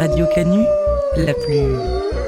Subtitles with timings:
[0.00, 0.64] Radio Canu,
[1.14, 2.19] la plus...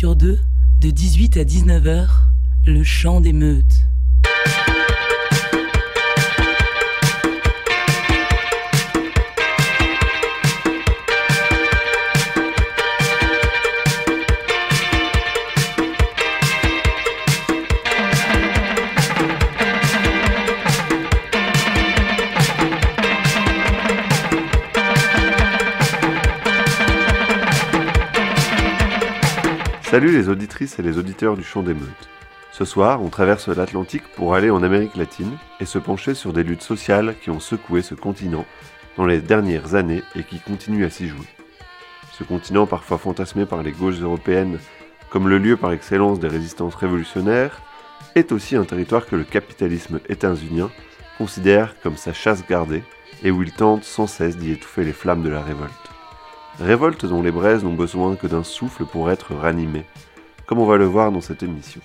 [0.00, 0.38] sur deux,
[0.80, 2.08] de 18 à 19h,
[2.64, 3.79] le chant des meutes.
[29.90, 32.08] Salut les auditrices et les auditeurs du Chant des Meutes.
[32.52, 36.44] Ce soir, on traverse l'Atlantique pour aller en Amérique latine et se pencher sur des
[36.44, 38.46] luttes sociales qui ont secoué ce continent
[38.96, 41.26] dans les dernières années et qui continuent à s'y jouer.
[42.12, 44.60] Ce continent, parfois fantasmé par les gauches européennes
[45.08, 47.60] comme le lieu par excellence des résistances révolutionnaires,
[48.14, 50.70] est aussi un territoire que le capitalisme états-unien
[51.18, 52.84] considère comme sa chasse gardée
[53.24, 55.79] et où il tente sans cesse d'y étouffer les flammes de la révolte.
[56.58, 59.86] Révolte dont les braises n'ont besoin que d'un souffle pour être ranimées,
[60.46, 61.80] comme on va le voir dans cette émission.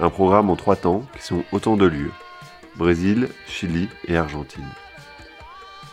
[0.00, 2.12] Un programme en trois temps qui sont autant de lieux
[2.76, 4.68] Brésil, Chili et Argentine.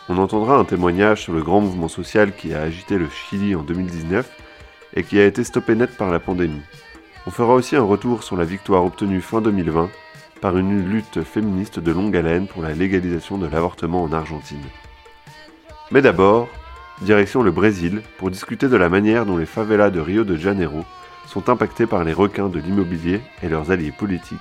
[0.08, 3.62] On entendra un témoignage sur le grand mouvement social qui a agité le Chili en
[3.62, 4.28] 2019
[4.94, 6.62] et qui a été stoppé net par la pandémie.
[7.26, 9.90] On fera aussi un retour sur la victoire obtenue fin 2020
[10.40, 14.58] par une lutte féministe de longue haleine pour la légalisation de l'avortement en Argentine.
[15.92, 16.48] Mais d'abord,
[17.02, 20.84] direction le Brésil pour discuter de la manière dont les favelas de Rio de Janeiro
[21.26, 24.38] sont impactées par les requins de l'immobilier et leurs alliés politiques,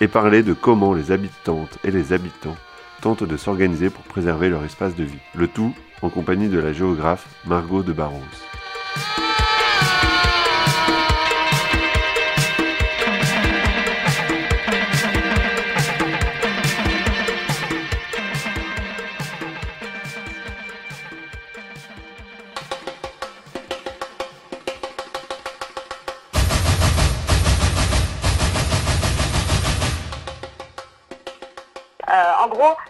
[0.00, 2.56] et parler de comment les habitantes et les habitants
[3.00, 5.18] tentent de s'organiser pour préserver leur espace de vie.
[5.34, 8.20] Le tout en compagnie de la géographe Margot de Barros.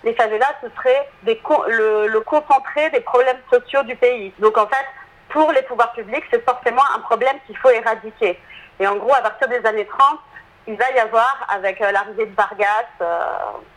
[0.04, 4.32] Les favelas, ce serait le, concentré des problèmes sociaux du pays.
[4.38, 4.86] Donc en fait,
[5.30, 8.38] pour les pouvoirs publics, c'est forcément un problème qu'il faut éradiquer.
[8.78, 10.18] Et en gros, à partir des années 30,
[10.66, 13.18] il va y avoir, avec euh, l'arrivée de Vargas, euh,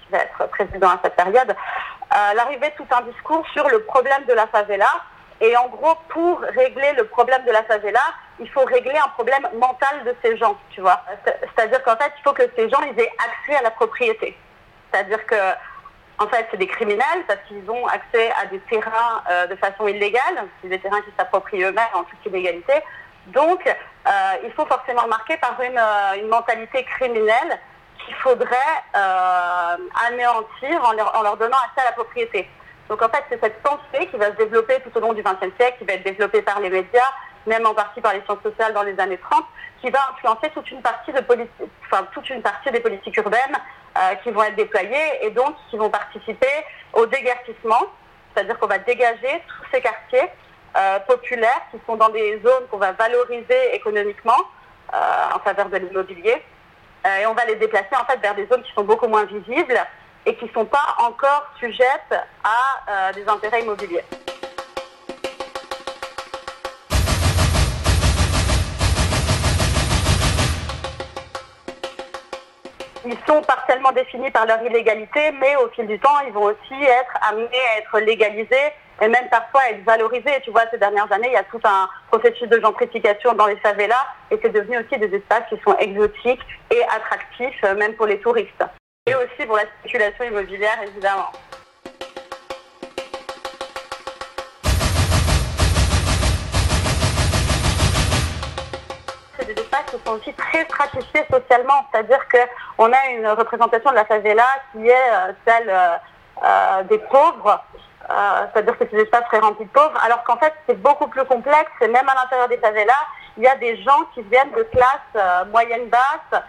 [0.01, 3.83] qui va être président à cette période, euh, l'arrivée de tout un discours sur le
[3.83, 4.87] problème de la favela.
[5.39, 7.99] Et en gros, pour régler le problème de la favela,
[8.39, 11.01] il faut régler un problème mental de ces gens, tu vois.
[11.25, 14.35] C'est- C'est-à-dire qu'en fait, il faut que ces gens aient accès à la propriété.
[14.91, 15.35] C'est-à-dire que,
[16.19, 19.87] en fait, c'est des criminels parce qu'ils ont accès à des terrains euh, de façon
[19.87, 20.47] illégale.
[20.61, 22.73] C'est des terrains qui s'approprient eux-mêmes en toute illégalité.
[23.27, 24.11] Donc, euh,
[24.43, 27.59] il faut forcément marquer par une, euh, une mentalité criminelle
[28.03, 28.55] qu'il faudrait
[28.93, 32.49] anéantir en leur, donnant accès à la propriété.
[32.87, 35.53] Donc, en fait, c'est cette pensée qui va se développer tout au long du XXe
[35.59, 37.11] siècle, qui va être développée par les médias,
[37.45, 39.43] même en partie par les sciences sociales dans les années 30,
[39.81, 43.57] qui va influencer toute une partie des politiques urbaines
[43.97, 46.47] euh, qui vont être déployées et donc qui vont participer
[46.93, 47.81] au déguerpissement,
[48.33, 50.29] c'est-à-dire qu'on va dégager tous ces quartiers
[50.77, 54.37] euh, populaires qui sont dans des zones qu'on va valoriser économiquement
[54.93, 56.43] euh, en faveur de l'immobilier.
[57.05, 59.79] Et on va les déplacer en fait vers des zones qui sont beaucoup moins visibles
[60.25, 64.03] et qui ne sont pas encore sujettes à des intérêts immobiliers.
[73.09, 76.83] Ils sont partiellement définis par leur illégalité, mais au fil du temps, ils vont aussi
[76.83, 80.41] être amenés à être légalisés et même parfois être valorisés.
[80.43, 83.55] Tu vois, ces dernières années, il y a tout un processus de gentrification dans les
[83.57, 88.07] favelas et c'est devenu aussi des espaces qui sont exotiques et attractifs, euh, même pour
[88.07, 88.65] les touristes.
[89.05, 91.31] Et aussi pour la spéculation immobilière, évidemment.
[100.05, 104.93] Sont aussi très stratifiés socialement, c'est-à-dire qu'on a une représentation de la favela qui est
[104.93, 105.95] euh, celle euh,
[106.43, 107.63] euh, des pauvres,
[108.53, 111.71] c'est-à-dire que ces espaces seraient remplis de pauvres, alors qu'en fait c'est beaucoup plus complexe,
[111.81, 112.93] et même à l'intérieur des favelas,
[113.37, 116.41] il y a des gens qui viennent de classes euh, moyennes basses,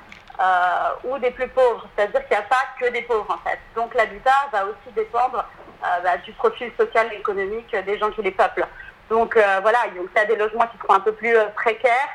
[1.03, 1.85] ou des plus pauvres.
[1.97, 3.59] C'est-à-dire qu'il n'y a pas que des pauvres en fait.
[3.75, 5.45] Donc l'habitat va aussi dépendre
[5.83, 8.69] bah, du profil social et économique des gens qui les peuplent.
[9.11, 12.09] Donc voilà, il y a des logements qui seront un peu plus précaires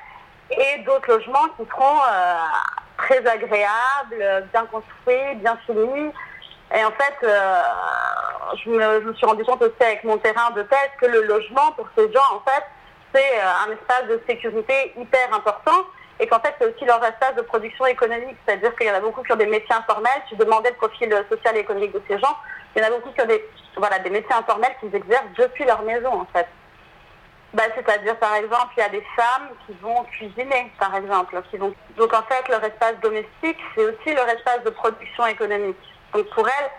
[0.51, 1.99] et d'autres logements qui seront
[2.97, 6.11] très agréables, bien construits, bien finis.
[6.75, 7.27] Et en fait,
[8.63, 11.87] je me, suis rendu compte aussi avec mon terrain de thèse que le logement pour
[11.97, 12.63] ces gens, en fait,
[13.13, 15.85] c'est un espace de sécurité hyper important
[16.19, 18.37] et qu'en fait, c'est aussi leur espace de production économique.
[18.45, 20.21] C'est-à-dire qu'il y en a beaucoup qui ont des métiers informels.
[20.29, 22.35] Tu demandais le profil social et économique de ces gens.
[22.75, 23.43] Il y en a beaucoup qui ont des,
[23.77, 26.47] voilà, des métiers informels qu'ils exercent depuis leur maison, en fait.
[27.53, 31.39] Bah, c'est-à-dire, par exemple, il y a des femmes qui vont cuisiner, par exemple.
[31.51, 31.73] Qui vont...
[31.97, 35.77] Donc, en fait, leur espace domestique, c'est aussi leur espace de production économique.
[36.13, 36.71] Donc, pour elles,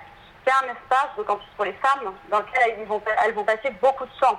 [0.45, 3.45] c'est un espace, donc en plus pour les femmes, dans lequel elles vont, elles vont
[3.45, 4.39] passer beaucoup de temps.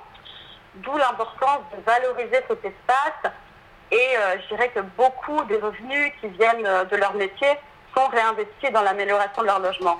[0.76, 3.32] D'où l'importance de valoriser cet espace
[3.90, 7.48] et euh, je dirais que beaucoup des revenus qui viennent euh, de leur métier
[7.96, 9.96] sont réinvestis dans l'amélioration de leur logement.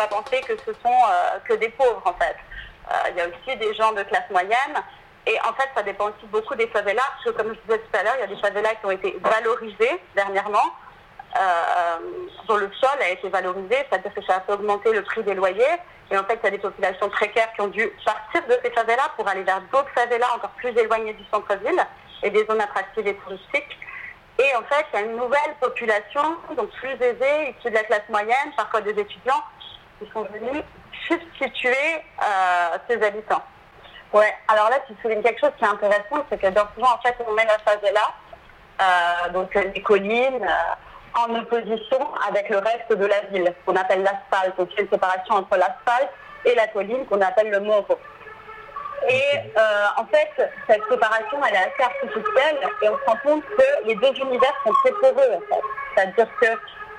[0.00, 2.36] Pas penser que ce sont euh, que des pauvres en fait.
[3.10, 4.82] Il y a aussi des gens de classe moyenne
[5.26, 7.98] et en fait, ça dépend aussi beaucoup des favelas, parce que comme je disais tout
[7.98, 10.74] à l'heure, il y a des favelas qui ont été valorisés dernièrement,
[11.38, 11.98] euh,
[12.48, 15.34] dont le sol a été valorisé, c'est-à-dire que ça a fait augmenter le prix des
[15.34, 15.76] loyers.
[16.10, 18.70] Et en fait, il y a des populations précaires qui ont dû partir de ces
[18.72, 21.86] favelas pour aller vers d'autres favelas encore plus éloignées du centre-ville
[22.22, 23.78] et des zones attractives et touristiques.
[24.38, 26.22] Et en fait, il y a une nouvelle population,
[26.56, 29.44] donc plus aisée, issue de la classe moyenne, parfois des étudiants,
[30.00, 30.62] qui sont venus
[31.06, 33.42] substituer euh, ces habitants.
[34.12, 37.00] Ouais, alors là, tu soulignes quelque chose qui est intéressant, c'est que dans souvent, en
[37.00, 38.00] fait, on met la favela,
[38.80, 40.74] euh, donc les collines, euh,
[41.14, 41.98] en opposition
[42.28, 44.56] avec le reste de la ville, qu'on appelle l'asphalte.
[44.56, 46.10] Donc, il une séparation entre l'asphalte
[46.44, 47.98] et la colline qu'on appelle le moro.
[49.08, 50.30] Et euh, en fait,
[50.68, 54.54] cette séparation, elle est assez artificielle et on se rend compte que les deux univers
[54.64, 55.62] sont très poreux, en fait.
[55.94, 56.46] C'est-à-dire que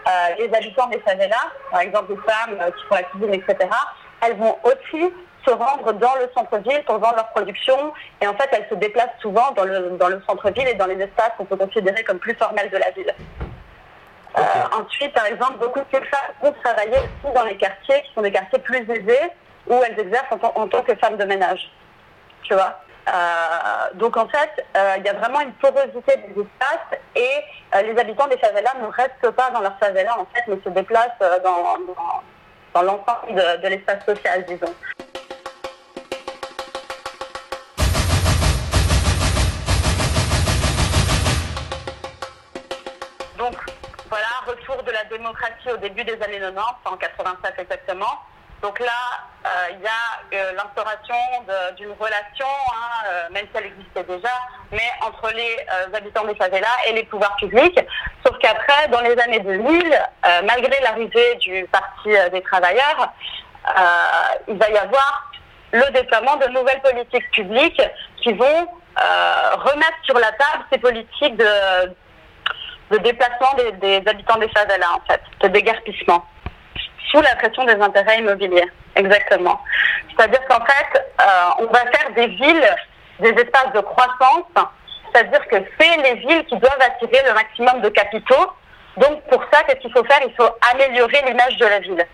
[0.08, 1.36] euh, les habitants des favelas,
[1.70, 3.70] par exemple les femmes qui font la cuisine, etc.,
[4.24, 5.12] elles vont aussi
[5.46, 7.94] se rendre dans le centre-ville pour vendre leur production.
[8.22, 11.02] Et en fait, elles se déplacent souvent dans le, dans le centre-ville et dans les
[11.02, 13.14] espaces qu'on peut considérer comme plus formels de la ville.
[14.38, 14.42] Euh,
[14.80, 18.32] ensuite, par exemple, beaucoup de femmes ont travaillé aussi dans les quartiers qui sont des
[18.32, 19.32] quartiers plus aisés
[19.68, 21.70] où elles exercent en, tant que femmes de ménage.
[22.44, 22.80] Tu vois?
[22.88, 22.91] euh,
[23.96, 28.28] donc en fait, euh, il y a vraiment une porosité des espaces et les habitants
[28.28, 31.10] des favelas ne restent pas dans leur favela en fait, mais se déplacent
[31.44, 31.78] dans,
[32.74, 34.74] dans, l'ensemble de l'espace social, disons.
[43.38, 43.56] Donc
[44.08, 48.20] voilà, retour de la démocratie au début des années 90, en 87 exactement.
[48.62, 51.16] Donc là, euh, il y a euh, l'instauration
[51.76, 54.30] d'une relation, hein, euh, même si elle existait déjà,
[54.72, 55.58] mais entre les
[55.96, 57.80] habitants des favelas et les pouvoirs publics.
[58.26, 60.00] Sauf qu'après, dans les années 2000,
[60.44, 63.14] malgré l'arrivée du Parti des travailleurs,
[64.48, 65.32] il va y avoir
[65.72, 67.82] le déploiement de nouvelles politiques publiques
[68.22, 75.12] qui vont remettre sur la table ces politiques de, déplacement des, habitants des favelas, en
[75.12, 76.26] fait, de déguerpissement,
[77.10, 78.70] sous la pression des intérêts immobiliers.
[78.96, 79.60] Exactement.
[80.10, 82.76] C'est-à-dire qu'en fait, euh, on va faire des villes,
[83.20, 84.46] des espaces de croissance,
[85.14, 88.52] c'est-à-dire que c'est les villes qui doivent attirer le maximum de capitaux.
[88.98, 90.20] Donc pour ça, qu'est-ce qu'il faut faire?
[90.26, 92.06] Il faut améliorer l'image de la ville.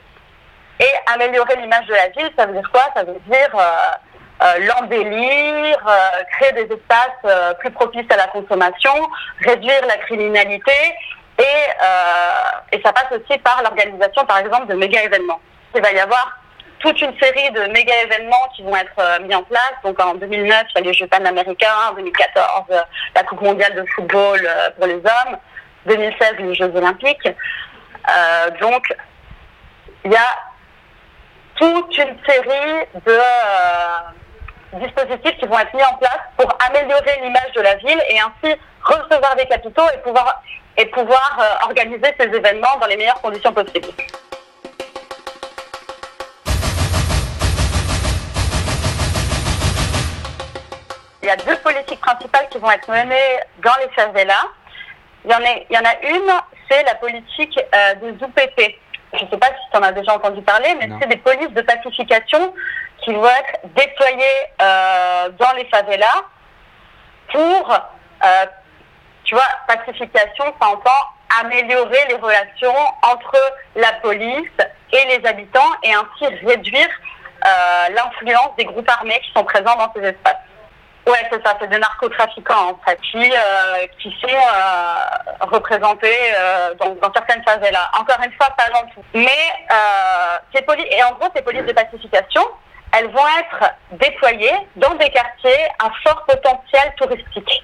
[0.80, 2.84] Et améliorer l'image de la ville, ça veut dire quoi?
[2.96, 8.94] Ça veut dire euh, euh, l'embellir, euh, créer des espaces plus propices à la consommation,
[9.44, 10.72] réduire la criminalité
[11.40, 15.40] et, et ça passe aussi par l'organisation par exemple de méga événements.
[15.76, 16.40] Il va y avoir
[16.80, 19.74] toute une série de méga événements qui vont être mis en place.
[19.84, 22.66] Donc en 2009, il y a les Jeux panaméricains, en 2014,
[23.16, 24.40] la Coupe mondiale de football
[24.78, 25.38] pour les hommes,
[25.86, 27.30] 2016, les Jeux olympiques.
[28.60, 28.84] donc
[30.06, 30.38] il y a
[31.56, 33.20] toute une série de
[34.80, 38.56] dispositifs qui vont être mis en place pour améliorer l'image de la ville et ainsi
[38.84, 40.42] recevoir des capitaux et pouvoir,
[40.78, 43.88] et pouvoir euh, organiser ces événements dans les meilleures conditions possibles.
[51.24, 54.48] Il y a deux politiques principales qui vont être menées dans les favelas.
[55.26, 56.32] Il y en a, il y en a une,
[56.70, 58.78] c'est la politique euh, des UPP.
[59.14, 61.52] Je ne sais pas si tu en as déjà entendu parler, mais c'est des polices
[61.52, 62.54] de pacification
[63.04, 64.24] qui vont être déployés
[64.62, 66.24] euh, dans les favelas
[67.32, 68.46] pour, euh,
[69.28, 70.90] tu vois, pacification, ça entend
[71.42, 73.38] améliorer les relations entre
[73.76, 74.50] la police
[74.94, 76.88] et les habitants et ainsi réduire
[77.46, 80.38] euh, l'influence des groupes armés qui sont présents dans ces espaces.
[81.06, 86.34] Ouais, c'est ça, c'est des narcotrafiquants en fait, qui, euh, qui sont euh, représentés
[86.80, 87.90] dans, dans, certaines favelas.
[88.00, 89.04] Encore une fois, pas dans tout.
[89.14, 89.48] Mais
[90.90, 92.42] et en gros, ces polices de pacification,
[92.94, 97.64] elles vont être déployées dans des quartiers à fort potentiel touristique.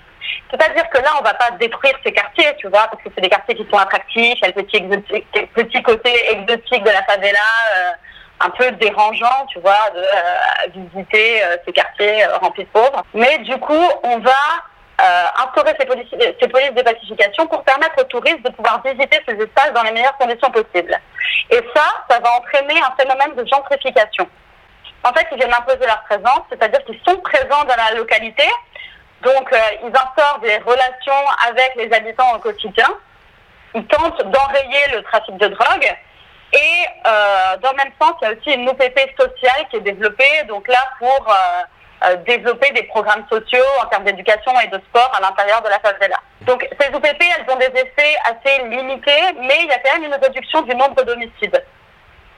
[0.49, 3.29] C'est-à-dire que là, on va pas détruire ces quartiers, tu vois, parce que c'est des
[3.29, 7.39] quartiers qui sont attractifs, il y a le petit, côté exotique de la favela,
[7.75, 7.91] euh,
[8.41, 13.03] un peu dérangeant, tu vois, de euh, visiter euh, ces quartiers remplis de pauvres.
[13.13, 14.31] Mais du coup, on va
[15.43, 19.83] instaurer ces polices de pacification pour permettre aux touristes de pouvoir visiter ces espaces dans
[19.83, 20.97] les meilleures conditions possibles.
[21.49, 24.27] Et ça, ça va entraîner un phénomène de gentrification.
[25.03, 28.45] En fait, ils viennent imposer leur présence, c'est-à-dire qu'ils sont présents dans la localité,
[29.23, 32.87] donc euh, ils instaurent des relations avec les habitants au quotidien,
[33.75, 35.95] ils tentent d'enrayer le trafic de drogue,
[36.53, 39.81] et euh, dans le même sens, il y a aussi une OPP sociale qui est
[39.81, 41.27] développée, donc là pour
[42.05, 45.79] euh, développer des programmes sociaux en termes d'éducation et de sport à l'intérieur de la
[45.79, 46.17] favela.
[46.41, 50.11] Donc ces OPP, elles ont des effets assez limités, mais il y a quand même
[50.11, 51.63] une réduction du nombre d'homicides.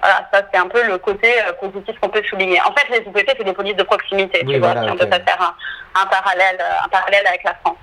[0.05, 2.61] Voilà, ça c'est un peu le côté euh, positif qu'on peut souligner.
[2.61, 4.97] En fait, les OPP, c'est des polices de proximité, Oui, tu vois, voilà, si on
[4.97, 5.55] peut faire un,
[5.99, 7.77] un parallèle, euh, un parallèle avec la France.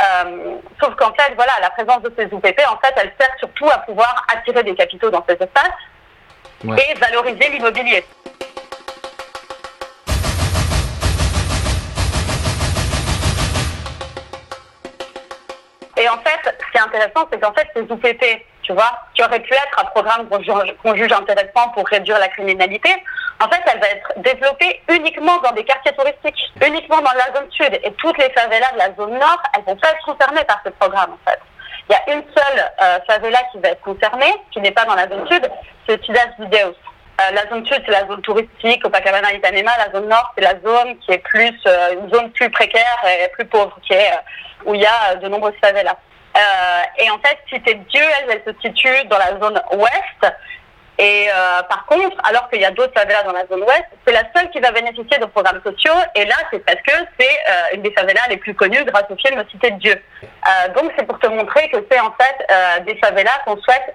[0.00, 3.70] Euh, sauf qu'en fait, voilà, la présence de ces OPP, en fait, elle sert surtout
[3.70, 5.70] à pouvoir attirer des capitaux dans ces espaces
[6.64, 6.76] Ouais.
[6.90, 8.04] et valoriser l'immobilier.
[16.06, 18.24] Et en fait, ce qui est intéressant, c'est qu'en fait, ces OPP,
[18.62, 22.90] tu vois, qui aurait pu être un programme qu'on juge, intéressant pour réduire la criminalité,
[23.42, 27.50] en fait, elle va être développée uniquement dans des quartiers touristiques, uniquement dans la zone
[27.50, 27.80] sud.
[27.82, 30.70] Et toutes les favelas de la zone nord, elles vont pas être concernées par ce
[30.70, 31.40] programme, en fait.
[31.88, 34.94] Il y a une seule euh, favela qui va être concernée, qui n'est pas dans
[34.94, 35.50] la zone sud,
[35.88, 36.76] c'est Ciudad Videos.
[37.18, 39.70] Euh, la zone sud, c'est la zone touristique, Copacabana, Ipanema.
[39.78, 43.28] La zone nord, c'est la zone qui est plus, euh, une zone plus précaire et
[43.28, 45.96] plus pauvre, qui est, euh, où il y a de nombreuses favelas.
[46.98, 50.34] Et en fait, Cité de Dieu, elle, elle se situe dans la zone ouest.
[50.98, 51.28] Et
[51.70, 54.50] par contre, alors qu'il y a d'autres favelas dans la zone ouest, c'est la seule
[54.50, 55.94] qui va bénéficier de programmes sociaux.
[56.14, 59.42] Et là, c'est parce que c'est une des favelas les plus connues grâce au film
[59.50, 60.02] Cité de Dieu.
[60.74, 63.94] Donc, c'est pour te montrer que c'est en fait des favelas qu'on souhaite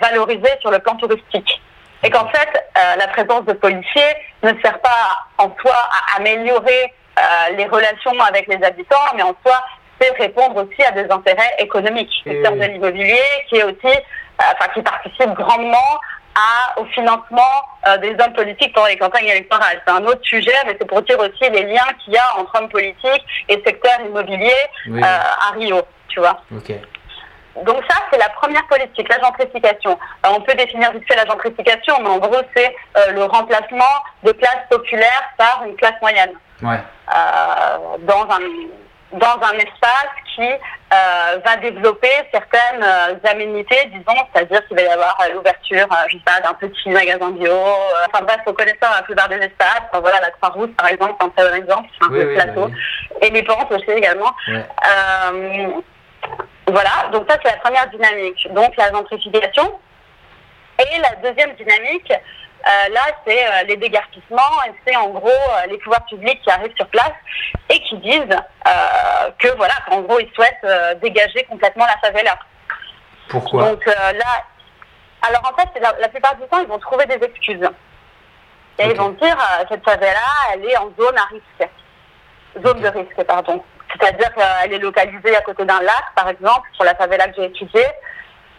[0.00, 1.62] valoriser sur le plan touristique.
[2.06, 2.48] Et qu'en fait,
[2.78, 7.22] euh, la présence de policiers ne sert pas en soi à améliorer euh,
[7.56, 9.60] les relations avec les habitants, mais en soi,
[10.00, 12.12] c'est répondre aussi à des intérêts économiques.
[12.24, 15.98] Le secteur de l'immobilier qui est aussi, euh, enfin, qui participe grandement
[16.36, 17.64] à, au financement
[18.02, 19.80] des hommes politiques pendant les campagnes électorales.
[19.86, 22.60] C'est un autre sujet, mais c'est pour dire aussi les liens qu'il y a entre
[22.60, 24.52] hommes politiques et secteur immobilier
[24.86, 26.42] Oui, à Rio, tu vois.
[27.64, 29.98] Donc ça, c'est la première politique, la gentrification.
[30.22, 33.84] Alors, on peut définir vite fait la gentrification, mais en gros, c'est euh, le remplacement
[34.22, 36.32] de classes populaires par une classe moyenne
[36.62, 36.78] Ouais.
[37.14, 38.40] euh, dans un
[39.12, 42.84] dans un espace qui euh, va développer certaines
[43.24, 47.52] aménités, disons, c'est-à-dire qu'il va y avoir l'ouverture, je sais pas, d'un petit magasin bio.
[48.12, 49.82] enfin bref, on connaît ça dans la plupart des espaces.
[49.90, 52.28] Enfin, voilà, la Croix-Rouge, par exemple, c'est un très bon exemple, c'est un Oui, peu
[52.28, 52.66] oui, plateau.
[52.68, 54.32] bah Et les pentes aussi également.
[54.48, 54.64] Ouais.
[56.68, 59.78] Voilà, donc ça c'est la première dynamique, donc la gentrification.
[60.78, 65.66] Et la deuxième dynamique, euh, là c'est euh, les dégarpissements et c'est en gros euh,
[65.68, 67.12] les pouvoirs publics qui arrivent sur place
[67.70, 68.36] et qui disent
[69.38, 72.36] que voilà, qu'en gros ils souhaitent dégager complètement la favela.
[73.28, 73.62] Pourquoi?
[73.62, 74.44] Donc là,
[75.22, 77.68] alors en fait la, la plupart du temps ils vont trouver des excuses.
[78.78, 79.36] Et ils vont dire
[79.70, 80.20] cette favela
[80.52, 81.70] elle est en zone à risque,
[82.62, 83.64] zone de risque pardon.
[83.92, 87.46] C'est-à-dire qu'elle est localisée à côté d'un lac, par exemple, sur la favela que j'ai
[87.46, 87.86] étudiée.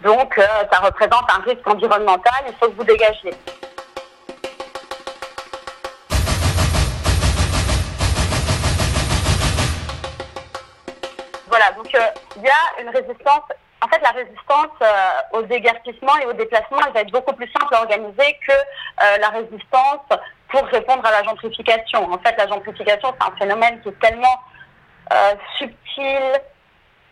[0.01, 3.33] Donc, euh, ça représente un risque environnemental, il faut que vous dégagiez.
[11.47, 11.99] Voilà, donc euh,
[12.35, 13.43] il y a une résistance.
[13.81, 17.73] En fait, la résistance euh, au et au déplacement, elle va être beaucoup plus simple
[17.73, 20.05] à organiser que euh, la résistance
[20.49, 22.11] pour répondre à la gentrification.
[22.11, 24.39] En fait, la gentrification, c'est un phénomène qui est tellement
[25.57, 26.41] subtil,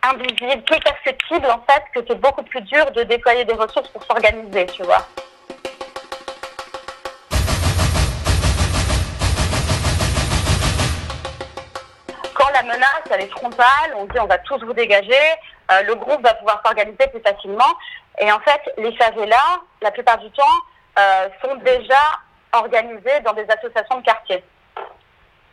[0.10, 4.04] invisible, peu perceptible, en fait, que c'est beaucoup plus dur de déployer des ressources pour
[4.04, 5.08] s'organiser, tu vois.
[12.34, 15.14] Quand la menace, elle est frontale, on dit on va tous vous dégager,
[15.72, 17.74] euh, le groupe va pouvoir s'organiser plus facilement.
[18.20, 20.44] Et en fait, les favelas, la plupart du temps,
[21.00, 22.02] euh, sont déjà
[22.54, 24.44] organisés dans des associations de quartier.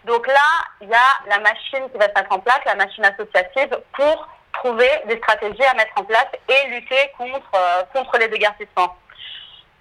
[0.04, 0.34] Donc là,
[0.80, 4.28] il y a la machine qui va se mettre en place, la machine associative, pour
[4.52, 8.96] trouver des stratégies à mettre en place et lutter contre, euh, contre les déguerpissements.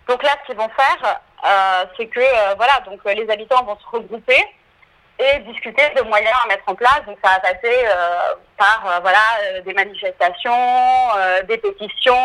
[0.08, 1.20] Donc là, ce qu'ils vont faire,
[1.98, 4.44] c'est que voilà, donc les habitants vont se regrouper
[5.20, 7.02] et discuter de moyens à mettre en place.
[7.06, 7.86] Donc ça va passer
[8.58, 11.08] par voilà des manifestations,
[11.48, 12.16] des pétitions.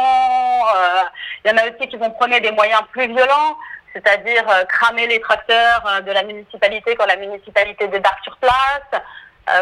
[1.45, 3.57] Il y en a aussi qui vont prendre des moyens plus violents
[3.97, 9.03] c'est-à-dire cramer les tracteurs de la municipalité quand la municipalité débarque sur place.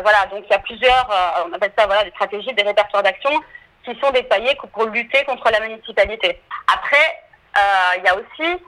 [0.03, 1.09] voilà, donc il y a plusieurs,
[1.47, 3.31] on appelle ça voilà, des stratégies, des répertoires d'action
[3.85, 6.41] qui sont déployés pour lutter contre la municipalité.
[6.73, 7.25] Après,
[7.57, 8.63] euh, il y a aussi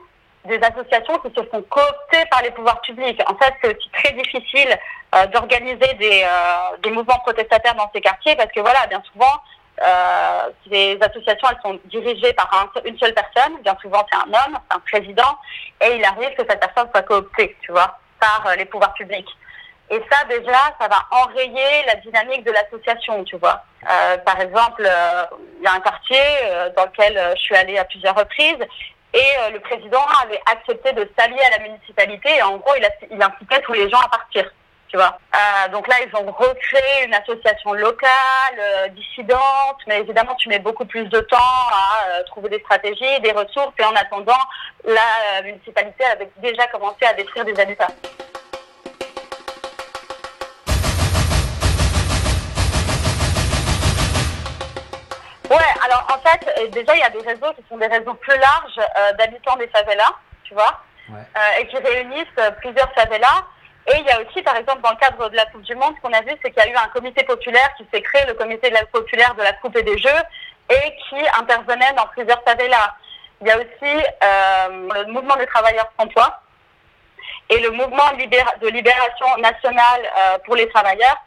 [0.45, 3.21] des associations qui se font coopter par les pouvoirs publics.
[3.27, 4.77] En fait, c'est aussi très difficile
[5.15, 9.41] euh, d'organiser des, euh, des, mouvements protestataires dans ces quartiers parce que voilà, bien souvent,
[9.81, 12.49] euh, les associations elles sont dirigées par
[12.85, 13.57] une seule personne.
[13.61, 15.37] Bien souvent, c'est un homme, c'est un président,
[15.81, 19.29] et il arrive que cette personne soit cooptée, tu vois, par les pouvoirs publics.
[19.89, 23.63] Et ça, déjà, ça va enrayer la dynamique de l'association, tu vois.
[23.89, 25.23] Euh, par exemple, euh,
[25.59, 28.59] il y a un quartier euh, dans lequel je suis allée à plusieurs reprises
[29.13, 32.73] et le président avait accepté de s'allier à la municipalité et en gros,
[33.09, 34.51] il incitait tous les gens à partir,
[34.87, 35.17] tu vois.
[35.71, 41.05] donc là, ils ont recréé une association locale, dissidente, mais évidemment, tu mets beaucoup plus
[41.05, 44.39] de temps à trouver des stratégies, des ressources et en attendant,
[44.85, 47.89] la municipalité avait déjà commencé à détruire des habitats.
[55.49, 58.13] Ouais, alors en fait, euh, déjà, il y a des réseaux qui sont des réseaux
[58.15, 60.13] plus larges euh, d'habitants des favelas,
[60.43, 62.27] tu vois, euh, et qui réunissent
[62.59, 63.45] plusieurs favelas.
[63.87, 65.93] Et il y a aussi, par exemple, dans le cadre de la Coupe du Monde,
[65.95, 68.25] ce qu'on a vu, c'est qu'il y a eu un comité populaire qui s'est créé,
[68.25, 70.21] le comité de la populaire de la Coupe et des Jeux,
[70.69, 72.95] et qui intervenait dans plusieurs favelas.
[73.39, 76.41] Il y a aussi le mouvement des travailleurs francois
[77.49, 81.17] et le mouvement de libération nationale pour les travailleurs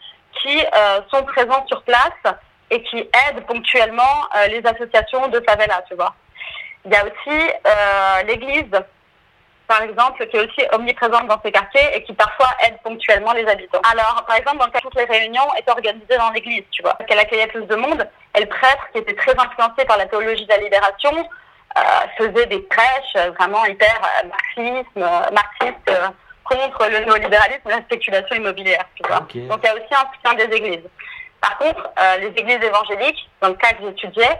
[0.43, 0.62] qui
[1.11, 2.35] sont présents sur place
[2.71, 6.14] et qui aident ponctuellement euh, les associations de favela, tu vois.
[6.85, 8.71] Il y a aussi euh, l'Église,
[9.71, 13.47] par exemple, qui est aussi omniprésente dans ces quartiers et qui parfois aide ponctuellement les
[13.47, 13.81] habitants.
[13.89, 16.99] Alors, par exemple, dans le cas toutes les réunions étaient organisées dans l'église, tu vois,
[17.07, 18.05] qu'elle accueillait plus de monde.
[18.37, 21.80] Et le prêtre, qui était très influencé par la théologie de la libération, euh,
[22.19, 23.95] faisait des prêches vraiment hyper
[24.26, 25.93] marxisme, marxistes
[26.43, 29.21] contre le néolibéralisme et la spéculation immobilière, tu vois.
[29.21, 30.89] Donc, il y a aussi un soutien des églises.
[31.41, 34.37] Par contre, euh, les églises évangéliques, dans le cas que j'étudiais,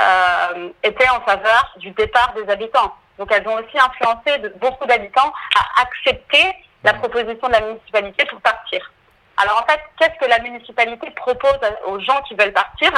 [0.00, 2.94] euh, étaient en faveur du départ des habitants.
[3.18, 6.54] Donc elles ont aussi influencé de, beaucoup d'habitants à accepter
[6.84, 8.92] la proposition de la municipalité pour partir.
[9.36, 12.90] Alors en fait, qu'est-ce que la municipalité propose aux gens qui veulent partir?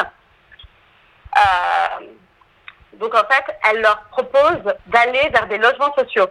[1.37, 2.07] Euh,
[2.95, 6.29] Donc en fait, elle leur propose d'aller vers des logements sociaux.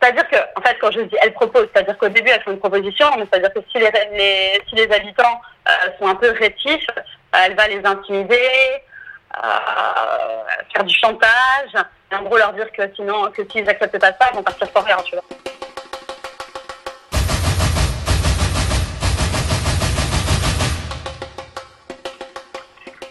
[0.00, 2.60] C'est-à-dire que, en fait, quand je dis elle propose, c'est-à-dire qu'au début, elle fait une
[2.60, 7.38] proposition, mais c'est-à-dire que si les, si les habitants euh, sont un peu rétifs, euh,
[7.44, 8.48] elle va les intimider,
[10.72, 14.30] faire du chantage, et en gros leur dire que sinon, que s'ils n'acceptent pas ça,
[14.32, 15.24] ils vont partir pour rien, tu vois.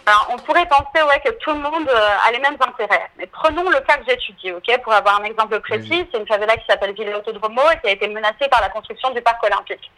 [0.07, 3.09] Alors, on pourrait penser ouais, que tout le monde euh, a les mêmes intérêts.
[3.17, 6.07] Mais prenons le cas que j'étudie, ok, pour avoir un exemple précis.
[6.09, 9.09] C'est une favela qui s'appelle Villa Autodromo et qui a été menacée par la construction
[9.09, 9.91] du parc olympique.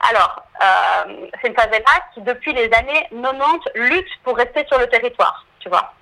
[0.00, 1.80] Alors, euh, c'est une favela
[2.14, 5.92] qui, depuis les années 90, lutte pour rester sur le territoire, tu vois.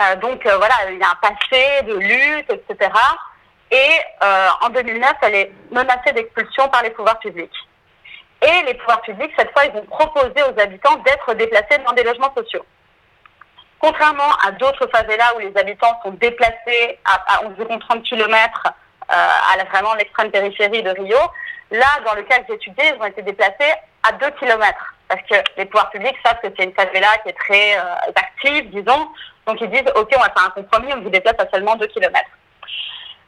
[0.00, 2.90] Euh, donc, voilà, il y a un passé de lutte, etc.
[3.70, 3.90] Et
[4.62, 7.50] en 2009, elle est menacée d'expulsion par les pouvoirs publics.
[8.42, 12.04] Et les pouvoirs publics, cette fois, ils vont proposer aux habitants d'être déplacés dans des
[12.04, 12.64] logements sociaux.
[13.78, 19.56] Contrairement à d'autres favelas où les habitants sont déplacés à, environ 30 km euh, à
[19.56, 21.18] la, vraiment l'extrême périphérie de Rio,
[21.70, 24.94] là, dans le cas que étudié, ils ont été déplacés à 2 km.
[25.08, 28.70] Parce que les pouvoirs publics savent que c'est une favela qui est très euh, active,
[28.70, 29.08] disons.
[29.46, 31.86] Donc ils disent, OK, on va faire un compromis, on vous déplace à seulement 2
[31.88, 32.20] km.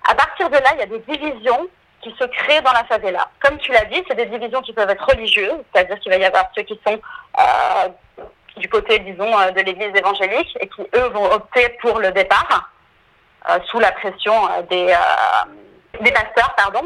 [0.09, 1.69] À partir de là, il y a des divisions
[2.03, 3.29] qui se créent dans la favela.
[3.41, 6.25] Comme tu l'as dit, c'est des divisions qui peuvent être religieuses, c'est-à-dire qu'il va y
[6.25, 7.01] avoir ceux qui sont
[7.39, 8.25] euh,
[8.57, 12.71] du côté, disons, euh, de l'Église évangélique et qui, eux, vont opter pour le départ
[13.71, 14.35] sous la pression
[14.69, 14.95] des,
[16.01, 16.83] des pasteurs, pardon.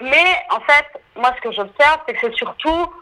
[0.00, 2.92] Mais en fait, moi, ce que j'observe, c'est que c'est surtout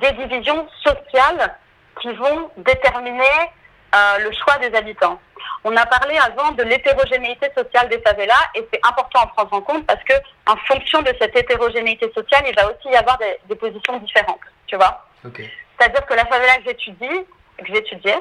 [0.00, 1.56] des divisions sociales
[2.00, 3.50] qui vont déterminer
[3.92, 5.18] le choix des habitants.
[5.64, 9.60] On a parlé avant de l'hétérogénéité sociale des favelas et c'est important à prendre en
[9.60, 10.14] compte parce que
[10.46, 14.76] en fonction de cette hétérogénéité sociale, il va aussi y avoir des, positions différentes, tu
[14.76, 15.04] vois.
[15.24, 17.26] C'est-à-dire que la favela que j'étudie,
[17.58, 18.18] que j'étudiais,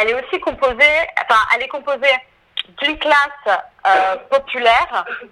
[0.00, 2.14] elle est aussi composée, enfin, elle est composée
[2.82, 5.26] d'une classe euh, populaire euh,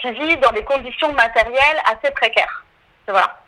[0.00, 2.64] qui vit dans des conditions matérielles assez précaires.
[3.06, 3.38] Voilà.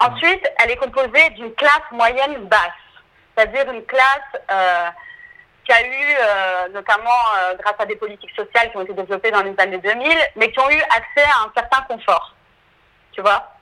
[0.00, 2.60] Ensuite, elle est composée d'une classe moyenne basse,
[3.34, 4.88] c'est-à-dire une classe euh,
[5.64, 9.30] qui a eu, euh, notamment euh, grâce à des politiques sociales qui ont été développées
[9.30, 12.34] dans les années 2000, mais qui ont eu accès à un certain confort.
[13.12, 13.52] Tu vois?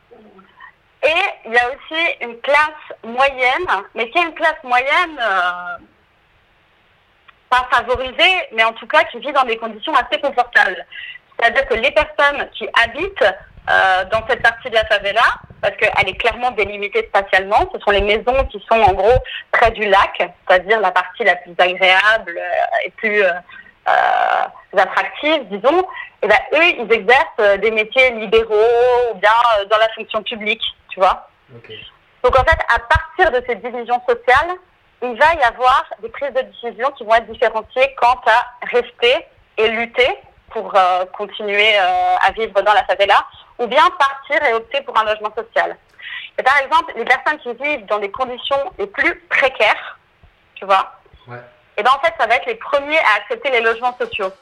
[1.02, 5.78] Et il y a aussi une classe moyenne, mais qui est une classe moyenne euh,
[7.50, 10.86] pas favorisée, mais en tout cas qui vit dans des conditions assez confortables.
[11.38, 13.34] C'est-à-dire que les personnes qui habitent
[13.68, 15.22] euh, dans cette partie de la favela,
[15.60, 17.70] parce qu'elle est clairement délimitée spatialement.
[17.72, 19.18] Ce sont les maisons qui sont en gros
[19.52, 23.30] près du lac, c'est-à-dire la partie la plus agréable euh, et plus euh,
[24.76, 25.86] attractive, disons.
[26.22, 29.30] Et ben, eux, ils exercent des métiers libéraux ou bien
[29.70, 31.28] dans la fonction publique, tu vois.
[32.22, 34.56] Donc en fait, à partir de ces divisions sociales,
[35.02, 39.26] il va y avoir des prises de décision qui vont être différenciées quant à rester
[39.56, 40.08] et lutter
[40.50, 40.74] pour
[41.12, 43.24] continuer à vivre dans la favela
[43.58, 45.76] ou bien partir et opter pour un logement social.
[46.38, 49.98] Et par exemple, les personnes qui vivent dans des conditions les plus précaires,
[50.54, 50.92] tu vois,
[51.28, 51.36] ouais.
[51.76, 54.32] et ben en fait, ça va être les premiers à accepter les logements sociaux.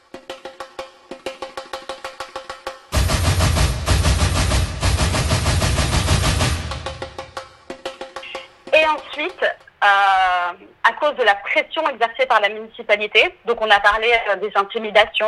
[8.89, 10.53] Ensuite, euh,
[10.85, 14.51] à cause de la pression exercée par la municipalité, donc on a parlé euh, des
[14.55, 15.27] intimidations,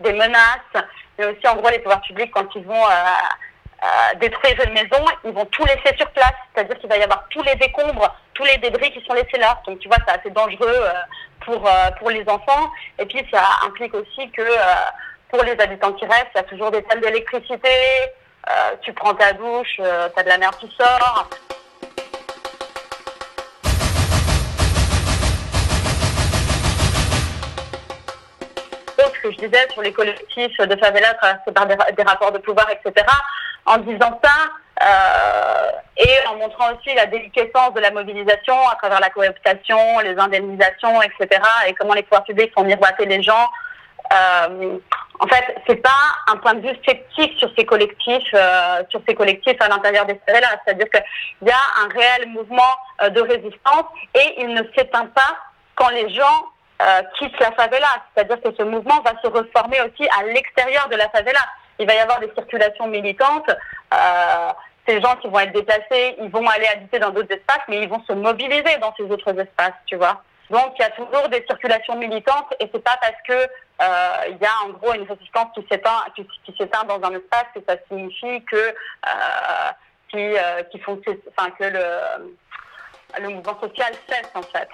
[0.00, 0.84] des menaces,
[1.18, 5.32] mais aussi en gros les pouvoirs publics quand ils vont euh, détruire une maison, ils
[5.32, 8.58] vont tout laisser sur place, c'est-à-dire qu'il va y avoir tous les décombres, tous les
[8.58, 9.60] débris qui sont laissés là.
[9.66, 10.84] Donc tu vois, c'est assez dangereux
[11.44, 12.70] pour pour les enfants.
[12.98, 14.42] Et puis ça implique aussi que
[15.30, 17.70] pour les habitants qui restent, il y a toujours des pannes d'électricité.
[18.82, 21.28] tu prends ta douche, tu as de la merde qui sort.
[29.20, 33.06] Que je disais sur les collectifs de favela traversés par des, rapports de pouvoir, etc.
[33.66, 34.30] En disant ça,
[34.82, 40.16] euh, et en montrant aussi la déliquescence de la mobilisation à travers la cooptation, les
[40.18, 41.42] indemnisations, etc.
[41.66, 43.48] et comment les pouvoirs publics font miroiter les gens.
[44.12, 44.78] Euh,
[45.20, 45.90] en fait, c'est pas
[46.28, 50.18] un point de vue sceptique sur ces collectifs, euh, sur ces collectifs à l'intérieur des
[50.26, 50.60] favelas.
[50.64, 52.72] C'est-à-dire qu'il y a un réel mouvement
[53.10, 55.36] de résistance et il ne s'éteint pas
[55.74, 56.44] quand les gens
[56.82, 57.88] euh, quitte la favela.
[58.14, 61.40] C'est-à-dire que ce mouvement va se reformer aussi à l'extérieur de la favela.
[61.78, 63.50] Il va y avoir des circulations militantes.
[63.94, 64.52] Euh,
[64.86, 67.88] ces gens qui vont être déplacés, ils vont aller habiter dans d'autres espaces, mais ils
[67.88, 70.22] vont se mobiliser dans ces autres espaces, tu vois.
[70.50, 74.38] Donc il y a toujours des circulations militantes et c'est pas parce que euh, il
[74.38, 77.76] y a en gros une résistance qui s'éteint qui, s'éteint dans un espace que ça
[77.88, 79.70] signifie que euh,
[80.08, 82.34] qui, euh, qui enfin que le
[83.20, 84.68] le mouvement social cesse en fait.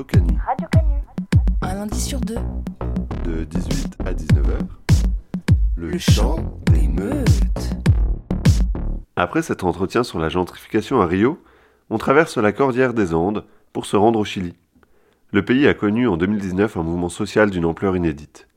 [0.00, 0.38] Radio Canu.
[0.46, 0.94] Radio Canu.
[1.60, 2.38] Un lundi sur deux.
[3.22, 4.58] De 18 à 19h.
[5.76, 6.36] Le, chant
[6.72, 7.76] des meutes.
[9.16, 11.42] Après cet entretien sur la gentrification à Rio,
[11.90, 14.54] on traverse la cordillère des Andes pour se rendre au Chili.
[15.32, 18.48] Le pays a connu en 2019 un mouvement social d'une ampleur inédite.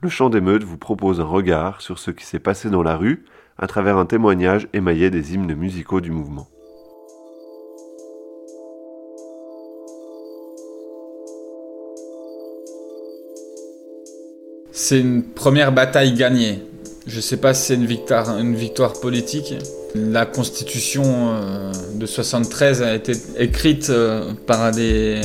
[0.00, 3.24] Le chant d'émeute vous propose un regard sur ce qui s'est passé dans la rue
[3.58, 6.46] à travers un témoignage émaillé des hymnes musicaux du mouvement.
[14.76, 16.60] C'est une première bataille gagnée.
[17.06, 19.54] Je ne sais pas si c'est une victoire, une victoire politique.
[19.94, 25.20] La constitution euh, de 73 a été écrite euh, par des,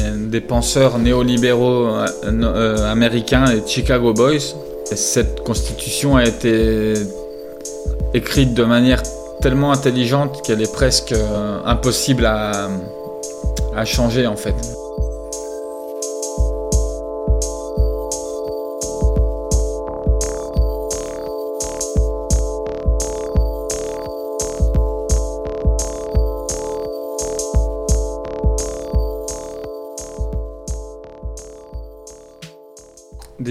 [0.47, 4.53] penseurs néolibéraux euh, américains, les Chicago Boys.
[4.85, 6.93] Cette constitution a été
[8.13, 9.01] écrite de manière
[9.41, 11.15] tellement intelligente qu'elle est presque
[11.65, 12.69] impossible à,
[13.83, 14.55] changer en fait.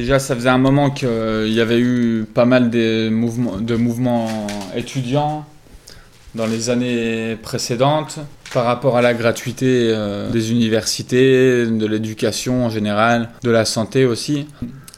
[0.09, 5.45] Déjà, ça faisait un moment qu'il y avait eu pas mal de mouvements, étudiants
[6.35, 8.19] dans les années précédentes
[8.55, 14.07] par rapport à la gratuité euh, des universités, de l'éducation en général, de la santé
[14.07, 14.47] aussi.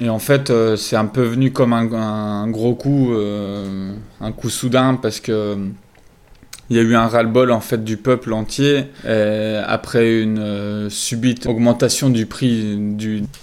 [0.00, 4.48] Et en fait, euh, c'est un peu venu comme un, gros coup, euh, un coup
[4.48, 5.58] soudain parce que
[6.68, 12.10] il y a eu un ras-le-bol en fait du peuple entier après une subite augmentation
[12.10, 12.78] du prix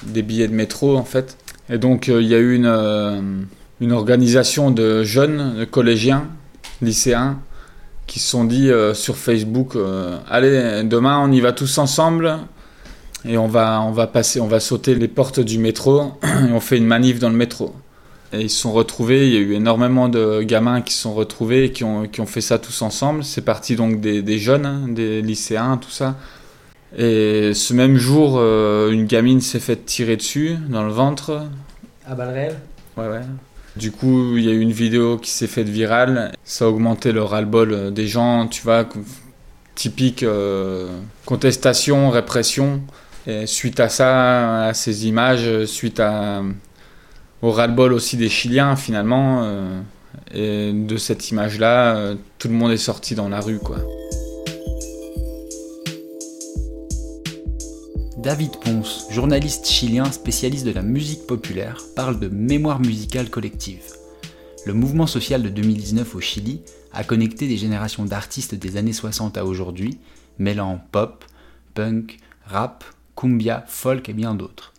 [0.03, 1.35] des billets de métro en fait.
[1.69, 3.21] Et donc, euh, il y a eu une, euh,
[3.81, 6.27] une organisation de jeunes collégiens
[6.81, 7.39] lycéens
[8.05, 9.73] qui se sont dit sur Facebook
[10.29, 12.37] allez demain on y va tous ensemble
[13.25, 16.61] et on va on va passer on va sauter les portes du métro et on
[16.61, 17.75] fait une manif dans le métro.
[18.33, 21.13] Et ils se sont retrouvés il y a eu énormément de gamins qui se sont
[21.13, 23.23] retrouvés et qui ont, qui ont fait ça tous ensemble.
[23.23, 26.15] C'est parti donc des, jeunes des lycéens tout ça
[26.95, 31.43] et ce même jour, euh, une gamine s'est faite tirer dessus dans le ventre.
[32.05, 32.59] À balles réelles
[32.95, 33.21] Ouais, ouais.
[33.75, 36.31] Du coup, il y a eu une vidéo qui s'est faite virale.
[36.43, 38.87] Ça a augmenté le ras-le-bol euh, des gens, tu vois,
[39.75, 40.87] typique euh,
[41.25, 42.81] contestation, répression.
[43.27, 46.41] Et suite à ça, à ces images, suite à,
[47.41, 49.45] au ras-le-bol aussi des Chiliens, finalement,
[50.33, 53.79] et de cette image-là, tout le monde est sorti dans la rue, quoi.
[58.27, 63.85] David Ponce, journaliste chilien spécialiste de la musique populaire, parle de mémoire musicale collective.
[64.65, 66.59] Le mouvement social de 2019 au Chili
[66.91, 69.97] a connecté des générations d'artistes des années 60 à aujourd'hui,
[70.39, 71.23] mêlant pop,
[71.73, 72.83] punk, rap,
[73.15, 74.73] cumbia, folk et bien d'autres.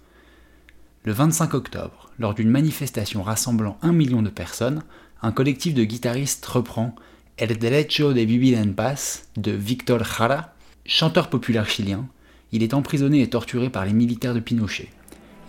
[1.05, 4.83] Le 25 octobre, lors d'une manifestation rassemblant un million de personnes,
[5.23, 6.95] un collectif de guitaristes reprend
[7.39, 10.53] El Derecho de Vivir en Paz de Victor Jara,
[10.85, 12.11] chanteur populaire chilien,
[12.53, 14.89] il est emprisonné et torturé par les militaires de Pinochet.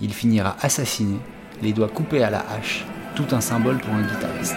[0.02, 1.18] Il finira assassiné,
[1.62, 2.86] les doigts coupés à la hache,
[3.16, 4.56] tout un symbole pour un guitariste.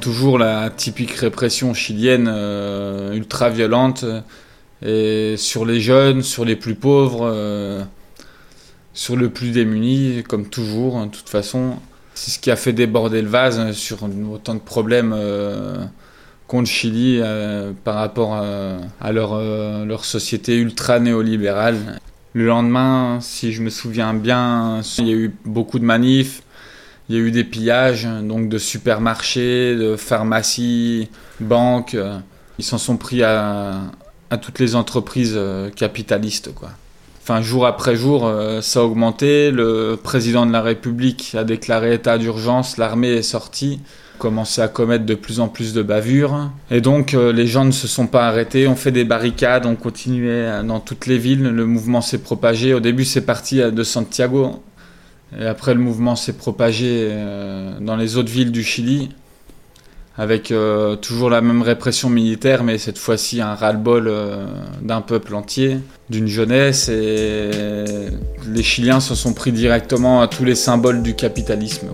[0.00, 4.04] Toujours, la typique répression chilienne euh, ultra violente.
[4.82, 7.82] Et sur les jeunes, sur les plus pauvres, euh,
[8.94, 11.76] sur le plus démuni, comme toujours, hein, de toute façon.
[12.14, 13.98] C'est ce qui a fait déborder le vase hein, sur
[14.32, 15.84] autant de problèmes euh,
[16.48, 22.00] contre Chili euh, par rapport à, leur, euh, leur, société ultra néolibérale.
[22.32, 26.42] Le lendemain, si je me souviens bien, il y a eu beaucoup de manifs,
[27.08, 31.08] il y a eu des pillages, donc de supermarchés, de pharmacies,
[31.40, 31.96] banques.
[32.58, 33.90] Ils s'en sont pris à,
[34.42, 35.38] toutes les entreprises
[35.74, 36.70] capitalistes, quoi.
[37.30, 39.50] Enfin, jour après jour, euh, ça a augmenté.
[39.50, 43.80] Le président de la République a déclaré état d'urgence, l'armée est sortie,
[44.16, 46.50] commençait à commettre de plus en plus de bavures.
[46.70, 49.74] Et donc, euh, les gens ne se sont pas arrêtés, on fait des barricades, on
[49.74, 52.72] continuait dans toutes les villes, le mouvement s'est propagé.
[52.72, 54.62] Au début, c'est parti de Santiago,
[55.36, 59.10] et après, le mouvement s'est propagé euh, dans les autres villes du Chili
[60.16, 64.46] avec euh, toujours la même répression militaire, mais cette fois-ci un ras-le-bol euh,
[64.82, 65.78] d'un peuple entier,
[66.10, 67.50] d'une jeunesse, et
[68.48, 71.90] les Chiliens se sont pris directement à tous les symboles du capitalisme.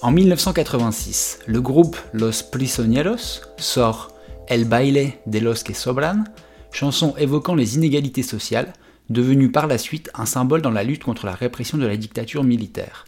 [0.00, 4.12] En 1986, le groupe Los Prisioneros sort
[4.48, 6.24] El baile de los que sobran,
[6.72, 8.72] chanson évoquant les inégalités sociales,
[9.10, 12.44] devenue par la suite un symbole dans la lutte contre la répression de la dictature
[12.44, 13.06] militaire.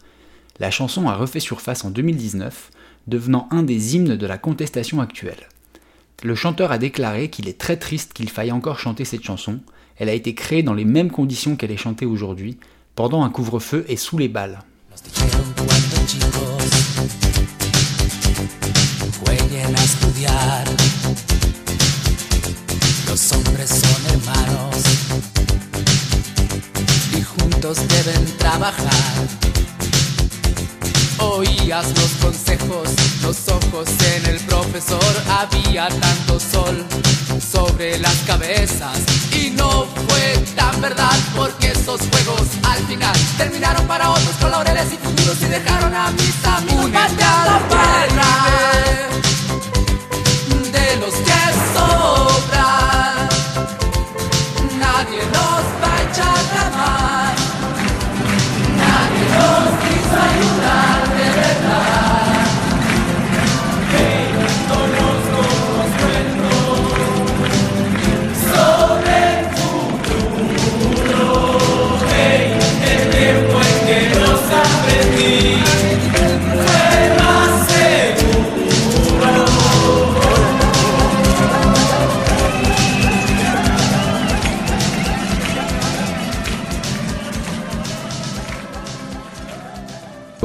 [0.59, 2.71] La chanson a refait surface en 2019,
[3.07, 5.49] devenant un des hymnes de la contestation actuelle.
[6.23, 9.59] Le chanteur a déclaré qu'il est très triste qu'il faille encore chanter cette chanson.
[9.97, 12.57] Elle a été créée dans les mêmes conditions qu'elle est chantée aujourd'hui,
[12.95, 14.59] pendant un couvre-feu et sous les balles.
[23.21, 24.75] los hombres son hermanos
[27.15, 29.27] y juntos deben trabajar.
[31.19, 32.89] Oías los consejos,
[33.21, 36.83] los ojos en el profesor, había tanto sol
[37.39, 38.97] sobre las cabezas
[39.31, 44.97] y no fue tan verdad porque esos juegos al final terminaron para otros con y
[44.97, 47.59] futuros y dejaron a mis amigos Únete a la
[50.71, 52.30] de los que son.
[55.03, 56.80] Nadie nos va a echar la mano,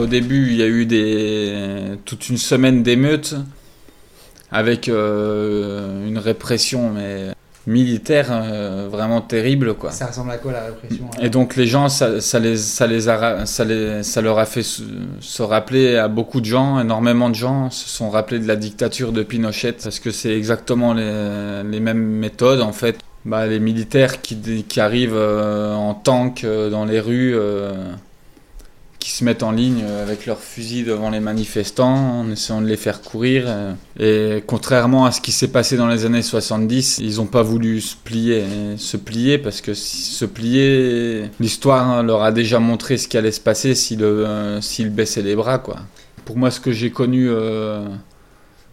[0.07, 1.99] Au début, il y a eu des...
[2.05, 3.35] toute une semaine d'émeutes
[4.53, 7.33] avec euh, une répression mais
[7.67, 9.91] militaire euh, vraiment terrible quoi.
[9.91, 13.09] Ça ressemble à quoi la répression Et donc les gens, ça, ça les, ça, les
[13.09, 14.83] a ça, les- ça leur a fait se,
[15.19, 19.11] se rappeler à beaucoup de gens, énormément de gens se sont rappelés de la dictature
[19.11, 22.97] de Pinochet parce que c'est exactement les, les mêmes méthodes en fait.
[23.25, 24.37] Bah, les militaires qui,
[24.69, 27.35] qui arrivent euh, en tank dans les rues,
[29.17, 32.77] se mettent en ligne euh, avec leurs fusils devant les manifestants en essayant de les
[32.77, 33.45] faire courir.
[33.47, 33.73] euh.
[33.99, 37.81] Et contrairement à ce qui s'est passé dans les années 70, ils n'ont pas voulu
[37.81, 38.45] se plier,
[38.77, 43.33] se plier parce que se plier, l'histoire hein, leur a déjà montré ce qui allait
[43.33, 45.63] se passer s'ils euh, baissaient les bras.
[46.27, 47.31] Pour moi, ce que j'ai connu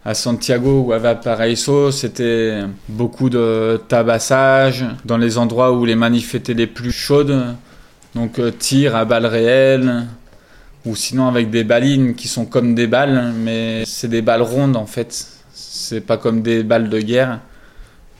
[0.04, 6.34] à Santiago ou à Valparaiso, c'était beaucoup de tabassage dans les endroits où les manifs
[6.34, 7.54] étaient les plus chaudes.
[8.14, 10.06] Donc tir à balles réelles,
[10.84, 14.76] ou sinon avec des balines qui sont comme des balles, mais c'est des balles rondes
[14.76, 15.26] en fait.
[15.52, 17.40] C'est pas comme des balles de guerre.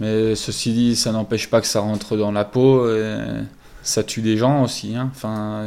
[0.01, 2.87] Mais ceci dit, ça n'empêche pas que ça rentre dans la peau.
[3.83, 4.97] Ça tue des gens aussi.
[4.97, 5.11] hein.
[5.15, 5.67] Enfin.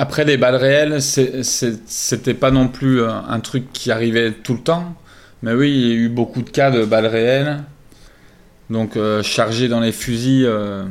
[0.00, 4.60] Après, les balles réelles, c'était pas non plus euh, un truc qui arrivait tout le
[4.60, 4.94] temps.
[5.42, 7.64] Mais oui, il y a eu beaucoup de cas de balles réelles.
[8.70, 10.44] Donc, euh, chargées dans les fusils.
[10.46, 10.84] euh,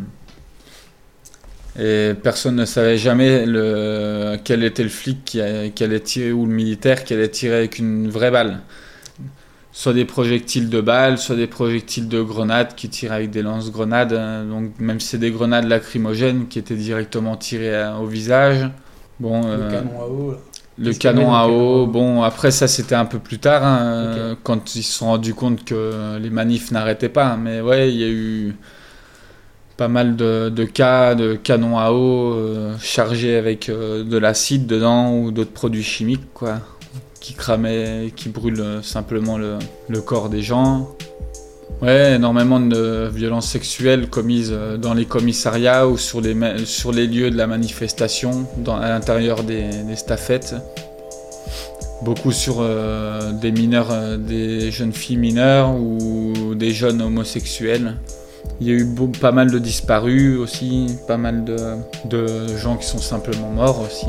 [1.80, 6.32] et personne ne savait jamais le, quel était le flic qui, a- qui allait tirer
[6.32, 8.62] ou le militaire qui allait tirer avec une vraie balle.
[9.72, 14.14] Soit des projectiles de balles, soit des projectiles de grenades qui tirent avec des lance-grenades.
[14.14, 18.70] euh, Donc même si c'est des grenades lacrymogènes qui étaient directement tirées à- au visage.
[19.20, 20.32] Bon, Le euh, canon à eau.
[20.32, 20.38] là.
[20.78, 24.84] le canon à eau, bon, après ça c'était un peu plus tard, hein, quand ils
[24.84, 27.36] se sont rendus compte que les manifs n'arrêtaient pas.
[27.38, 28.56] Mais ouais, il y a eu
[29.78, 35.14] pas mal de, cas de canons à eau euh, chargés avec euh, de l'acide dedans
[35.14, 36.60] ou d'autres produits chimiques, quoi,
[37.22, 40.90] qui cramaient, qui brûlent euh, simplement le, corps des gens.
[41.84, 47.46] Ouais, énormément de violences sexuelles commises dans les commissariats ou sur les, lieux de la
[47.46, 50.56] manifestation, à l'intérieur des, des staffettes.
[52.02, 52.66] Beaucoup sur
[53.34, 57.96] des mineurs, des jeunes filles mineures ou des jeunes homosexuels.
[58.60, 58.88] Il y a eu
[59.22, 64.08] pas mal de disparus aussi, pas mal de, gens qui sont simplement morts aussi.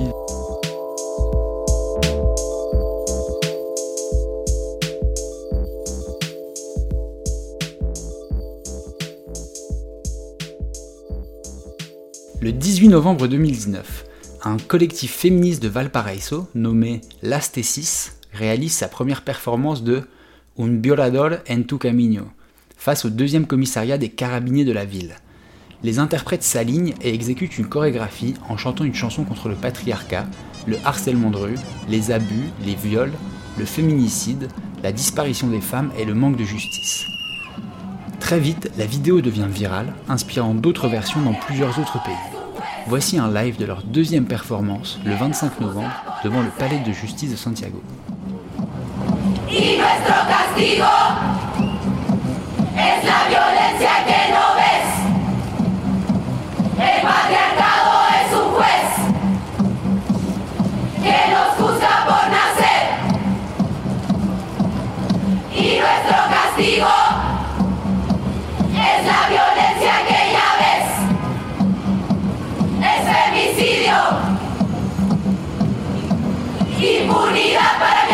[12.41, 14.07] Le 18 novembre 2019,
[14.45, 20.03] un collectif féministe de Valparaiso nommé Las Tesis réalise sa première performance de
[20.59, 22.29] Un violador en tu camino
[22.79, 25.17] face au deuxième commissariat des carabiniers de la ville.
[25.83, 30.27] Les interprètes s'alignent et exécutent une chorégraphie en chantant une chanson contre le patriarcat,
[30.67, 33.13] le harcèlement de rue, les abus, les viols,
[33.59, 34.49] le féminicide,
[34.83, 37.05] la disparition des femmes et le manque de justice.
[38.21, 42.15] Très vite, la vidéo devient virale, inspirant d'autres versions dans plusieurs autres pays.
[42.87, 45.93] Voici un live de leur deuxième performance, le 25 novembre,
[46.25, 47.83] devant le Palais de justice de Santiago.
[52.79, 54.89] Es la violencia que no ves.
[56.79, 58.91] El patriarcado es un juez
[61.03, 62.85] que nos juzga por nacer.
[65.53, 66.95] Y nuestro castigo
[68.73, 70.89] es la violencia que ya ves.
[72.93, 73.99] Es femicidio.
[76.81, 78.08] Impunidad para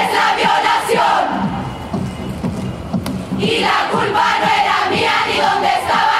[0.00, 1.22] Es la violación.
[3.38, 6.19] Y la culpa no era mía ni dónde estaba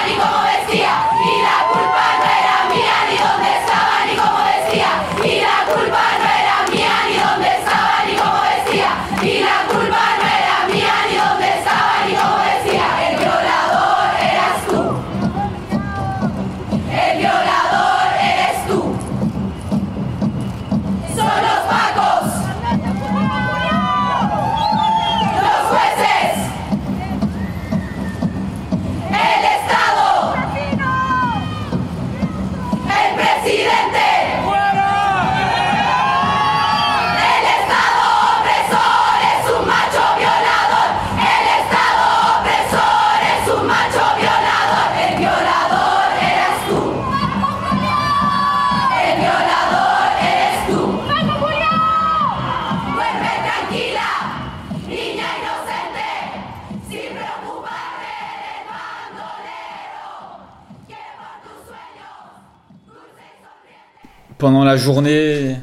[64.81, 65.57] journée,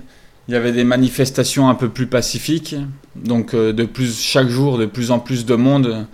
[0.47, 2.75] il y avait des manifestations un peu plus pacifiques.
[3.15, 6.07] Donc euh, de plus chaque jour, de plus en plus de monde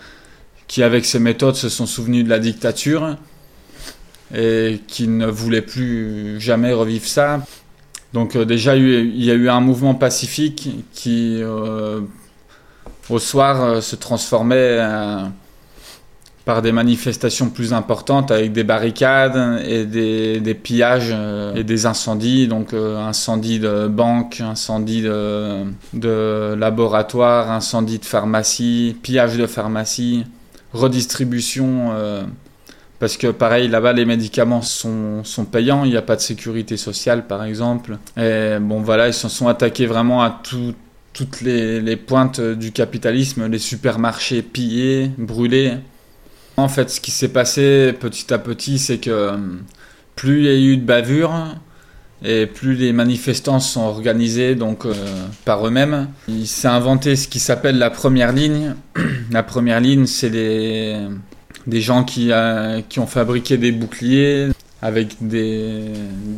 [0.68, 3.18] qui, avec ces méthodes, se sont souvenus de la dictature
[4.36, 7.46] et qui ne voulaient plus jamais revivre ça.
[8.14, 12.02] Donc euh, déjà, il y a eu un mouvement pacifique qui, euh,
[13.10, 14.80] au soir, se transformait
[16.46, 22.48] par des manifestations plus importantes avec des barricades et des, pillages euh, et des incendies,
[22.48, 25.64] donc euh, incendie de banque, incendie de,
[25.94, 30.26] de laboratoire, incendie de pharmacie, pillage de pharmacie,
[30.74, 31.92] redistribution.
[31.94, 32.24] Euh,
[33.00, 36.78] parce que pareil, là-bas, les médicaments sont, sont payants, il n'y a pas de sécurité
[36.78, 37.98] sociale, par exemple.
[38.18, 40.74] Et bon, voilà, ils se sont attaqués vraiment à tout,
[41.12, 45.80] toutes les pointes du capitalisme, les supermarchés pillés, brûlés.
[46.58, 49.38] En fait, ce qui s'est passé petit à petit, c'est que euh,
[50.16, 51.34] plus il y a eu de bavures
[52.24, 54.94] et plus les manifestants sont organisés donc euh,
[55.46, 58.76] par eux-mêmes, il s'est inventé ce qui s'appelle la première ligne.
[59.32, 60.98] la première ligne, c'est des,
[61.66, 64.50] des gens qui, euh, qui ont fabriqué des boucliers
[64.82, 65.86] avec des,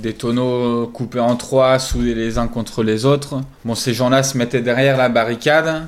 [0.01, 3.41] des tonneaux coupés en trois, soudés les uns contre les autres.
[3.65, 5.87] Bon, ces gens-là se mettaient derrière la barricade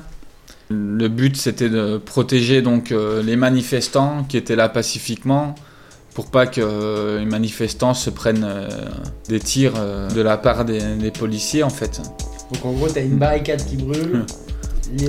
[0.70, 5.54] le but, c'était de protéger donc euh, les manifestants qui étaient là pacifiquement
[6.14, 8.68] pour pas que euh, les manifestants se prennent euh,
[9.28, 9.74] des tirs
[10.14, 12.00] de la part des, policiers en fait.
[12.52, 14.26] Donc en gros, tu as une barricade qui brûle.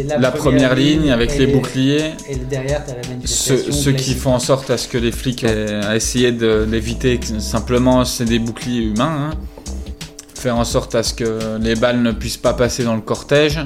[0.07, 2.12] la, première, ligne, avec les, boucliers.
[2.30, 3.72] Et derrière, tu as la manifestation.
[3.72, 8.26] Ceux, qui font en sorte à ce que les flics aient essayé d'éviter simplement, c'est
[8.26, 9.32] des boucliers humains.
[9.32, 9.38] Hein.
[10.36, 13.60] Faire en sorte à ce que les balles ne puissent pas passer dans le cortège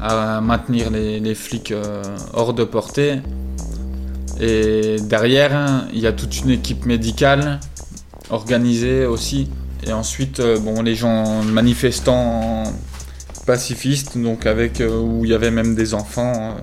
[0.00, 3.20] à maintenir les, flics euh, hors de portée.
[4.40, 7.60] Et derrière, il y a toute une équipe médicale
[8.30, 9.48] organisée aussi.
[9.86, 12.64] Et ensuite, euh, bon, les gens manifestants
[13.46, 16.56] pacifistes, donc avec euh, où il y avait même des enfants.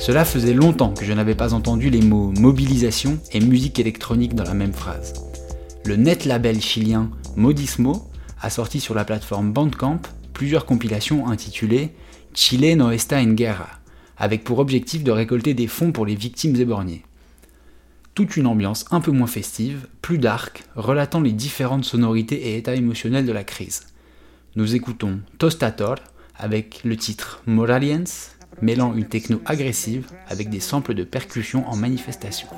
[0.00, 4.44] Cela faisait longtemps que je n'avais pas entendu les mots mobilisation et musique électronique dans
[4.44, 5.12] la même phrase.
[5.84, 10.00] Le net label chilien Modismo a sorti sur la plateforme Bandcamp
[10.32, 11.90] plusieurs compilations intitulées
[12.32, 13.68] Chile no está en guerra,
[14.16, 17.04] avec pour objectif de récolter des fonds pour les victimes éborgnées.
[18.14, 22.74] Toute une ambiance un peu moins festive, plus dark, relatant les différentes sonorités et états
[22.74, 23.82] émotionnels de la crise.
[24.56, 25.96] Nous écoutons Tostator
[26.38, 28.04] avec le titre Moraliens
[28.62, 32.48] mêlant une techno agressive avec des samples de percussions en manifestation.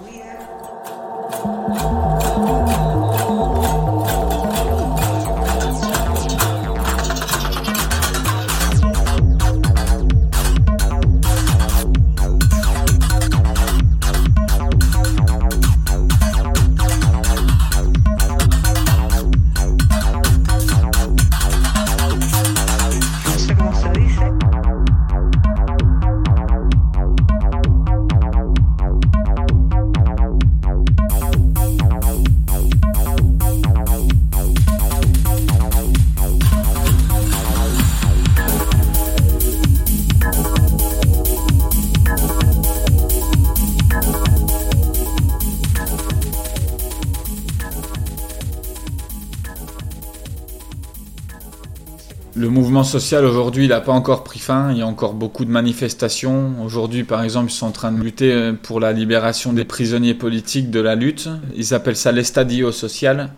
[52.93, 54.71] Le mouvement social aujourd'hui, il n'a pas encore pris fin.
[54.71, 56.53] Il y a encore beaucoup de manifestations.
[56.63, 60.71] Aujourd'hui, par exemple, ils sont en train de lutter pour la libération des prisonniers politiques
[60.71, 61.31] de la lutte.
[61.57, 63.31] Ils appellent ça l'estadio social.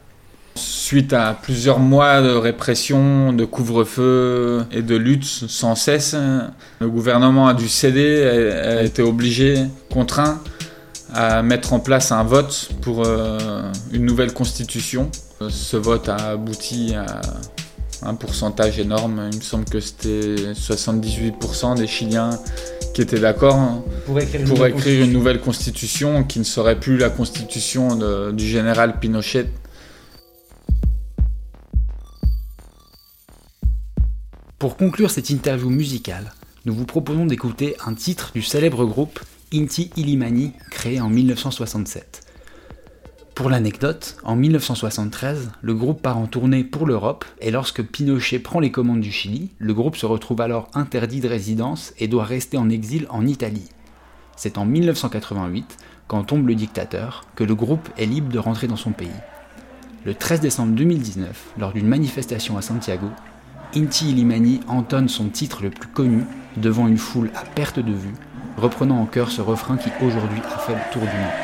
[0.56, 6.16] Suite à plusieurs mois de répression, de couvre-feu et de lutte sans cesse,
[6.80, 10.40] le gouvernement a dû céder, a été obligé, contraint,
[11.12, 15.12] à mettre en place un vote pour euh, une nouvelle constitution.
[15.48, 17.06] Ce vote a abouti à
[18.04, 19.28] un pourcentage énorme.
[19.32, 22.30] Il me semble que c'était 78% des Chiliens
[22.94, 28.46] qui étaient d'accord pour écrire, une, nouvelle constitution qui ne serait plus la constitution du
[28.46, 29.48] général Pinochet.
[34.58, 36.32] Pour conclure cette interview musicale,
[36.64, 39.20] nous vous proposons d'écouter un titre du célèbre groupe
[39.52, 42.22] Inti Illimani, créé en 1967.
[43.34, 48.60] Pour l'anecdote, en 1973, le groupe part en tournée pour l'Europe et lorsque Pinochet prend
[48.60, 52.58] les commandes du Chili, le groupe se retrouve alors interdit de résidence et doit rester
[52.58, 53.68] en exil en Italie.
[54.36, 58.76] C'est en 1988, quand tombe le dictateur, que le groupe est libre de rentrer dans
[58.76, 59.08] son pays.
[60.04, 63.08] Le 13 décembre 2019, lors d'une manifestation à Santiago,
[63.74, 66.22] Inti Illimani entonne son titre le plus connu
[66.56, 68.14] devant une foule à perte de vue,
[68.56, 71.43] reprenant en chœur ce refrain qui aujourd'hui a fait le tour du monde.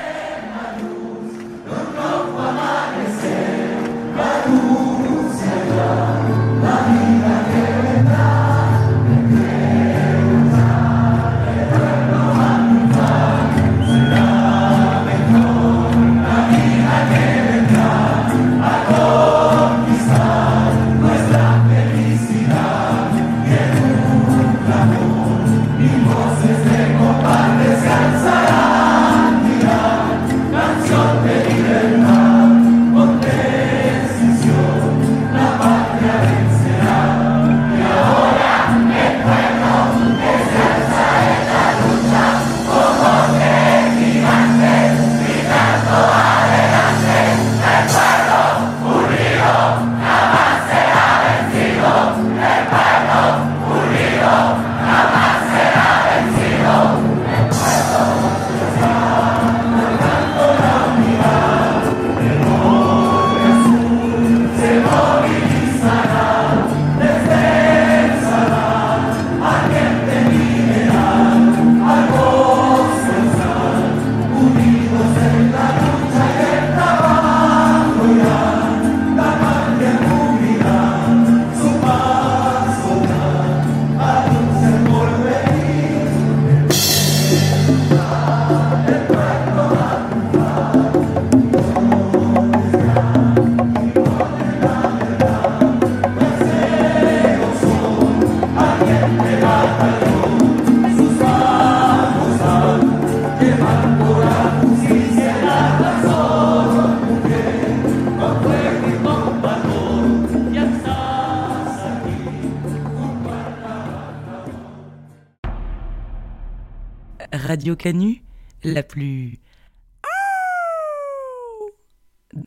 [118.62, 119.38] La plus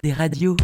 [0.04, 0.56] des radios.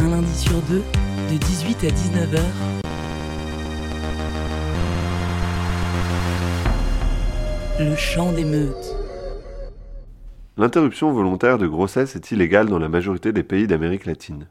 [0.00, 0.82] Un lundi sur deux,
[1.30, 2.40] de 18 à 19h.
[7.78, 8.96] Le chant des meutes.
[10.56, 14.48] L'interruption volontaire de grossesse est illégale dans la majorité des pays d'Amérique latine.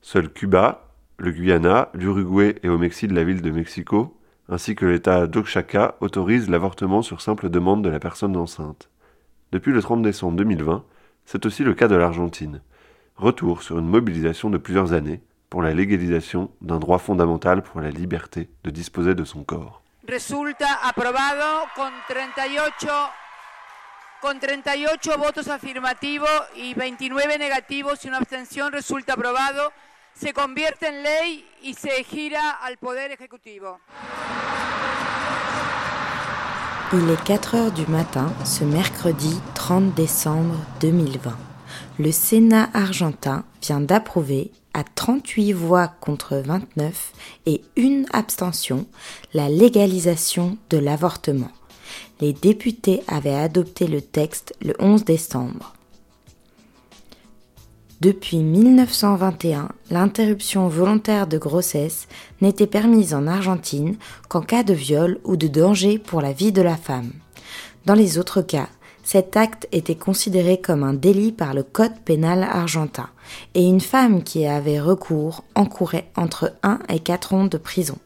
[0.00, 5.26] Seuls Cuba, le Guyana, l'Uruguay et au Mexique la ville de Mexico, ainsi que l'État
[5.26, 8.90] d'Oaxaca autorisent l'avortement sur simple demande de la personne enceinte.
[9.52, 10.84] Depuis le 30 décembre 2020,
[11.24, 12.60] c'est aussi le cas de l'Argentine.
[13.16, 17.90] Retour sur une mobilisation de plusieurs années pour la légalisation d'un droit fondamental pour la
[17.90, 19.82] liberté de disposer de son corps.
[21.76, 22.88] Con 38
[24.20, 29.70] con 38 votos afirmativos y 29 negativos y una abstención resulta aprobado.
[30.20, 33.78] Se convierte en ley y se gira al Poder Ejecutivo.
[36.92, 41.36] Il est 4 heures du matin ce mercredi 30 décembre 2020.
[41.98, 47.12] Le Sénat argentin vient d'approuver à 38 voix contre 29
[47.46, 48.86] et une abstention
[49.32, 51.50] la légalisation de l'avortement.
[52.20, 55.74] Les députés avaient adopté le texte le 11 décembre.
[58.00, 62.08] Depuis 1921, l'interruption volontaire de grossesse
[62.40, 63.96] n'était permise en Argentine
[64.28, 67.12] qu'en cas de viol ou de danger pour la vie de la femme.
[67.86, 68.68] Dans les autres cas,
[69.04, 73.08] cet acte était considéré comme un délit par le Code pénal argentin
[73.54, 77.98] et une femme qui avait recours encourait entre 1 et 4 ans de prison.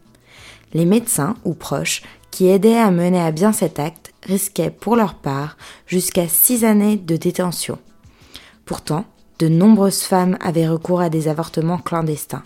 [0.74, 5.14] Les médecins ou proches qui aidaient à mener à bien cet acte risquaient pour leur
[5.14, 7.78] part jusqu'à 6 années de détention.
[8.66, 9.06] Pourtant,
[9.38, 12.42] de nombreuses femmes avaient recours à des avortements clandestins.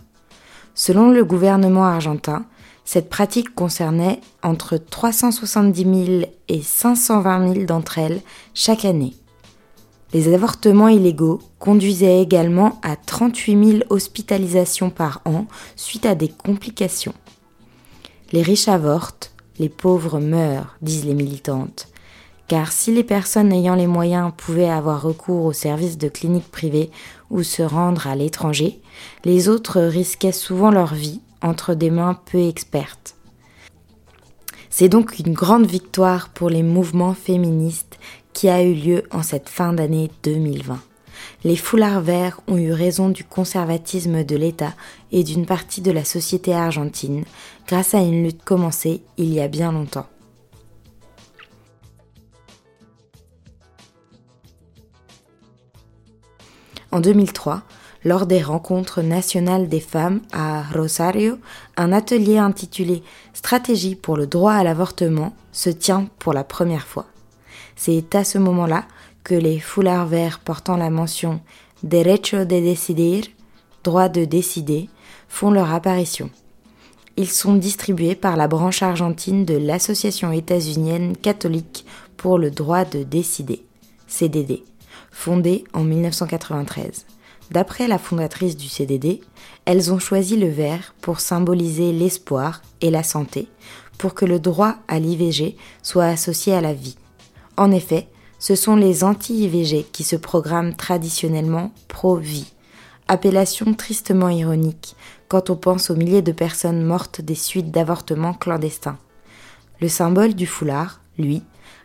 [0.75, 2.45] Selon le gouvernement argentin,
[2.85, 8.21] cette pratique concernait entre 370 000 et 520 000 d'entre elles
[8.55, 9.15] chaque année.
[10.13, 17.15] Les avortements illégaux conduisaient également à 38 000 hospitalisations par an suite à des complications.
[18.33, 21.92] Les riches avortent, les pauvres meurent, disent les militantes.
[22.53, 26.91] Car si les personnes ayant les moyens pouvaient avoir recours aux services de cliniques privées
[27.31, 28.79] ou se rendre à l'étranger,
[29.25, 33.17] les autres risquaient souvent leur vie entre des mains peu expertes.
[34.69, 37.99] C'est donc une grande victoire pour les mouvements féministes
[38.35, 40.79] qui a eu lieu en cette fin d'année 2020.
[41.45, 44.75] Les foulards verts ont eu raison du conservatisme de l'État
[45.11, 47.25] et d'une partie de la société argentine
[47.67, 50.12] grâce à une lutte commencée il y a bien longtemps.
[56.93, 57.63] En 2003,
[58.05, 61.39] lors des rencontres nationales des femmes à Rosario,
[61.79, 67.07] un atelier intitulé Stratégie pour le droit à l'avortement se tient pour la première fois.
[67.77, 68.85] C'est à ce moment-là
[69.25, 71.41] que les foulards verts portant la mention
[71.83, 73.25] Derecho de decidir,
[73.85, 74.91] droit de décider,
[75.29, 76.29] font leur apparition.
[77.17, 81.87] Ils sont distribués par la branche argentine de l'Association états-unienne catholique
[82.19, 83.65] pour le droit de décider,
[84.07, 84.63] CDD,
[85.13, 87.07] fondée en 1993.
[87.53, 89.21] D'après la fondatrice du CDD,
[89.67, 93.49] elles ont choisi le vert pour symboliser l'espoir et la santé,
[93.99, 96.97] pour que le droit à l'IVG soit associé à la vie.
[97.57, 98.09] En effet,
[98.39, 102.53] ce sont les anti-IVG qui se programment traditionnellement pro-vie,
[103.07, 104.97] appellation tristement ironique
[105.29, 108.99] quand on pense aux milliers de personnes mortes des suites d'avortements clandestins.
[109.81, 111.43] Le symbole du foulard, lui,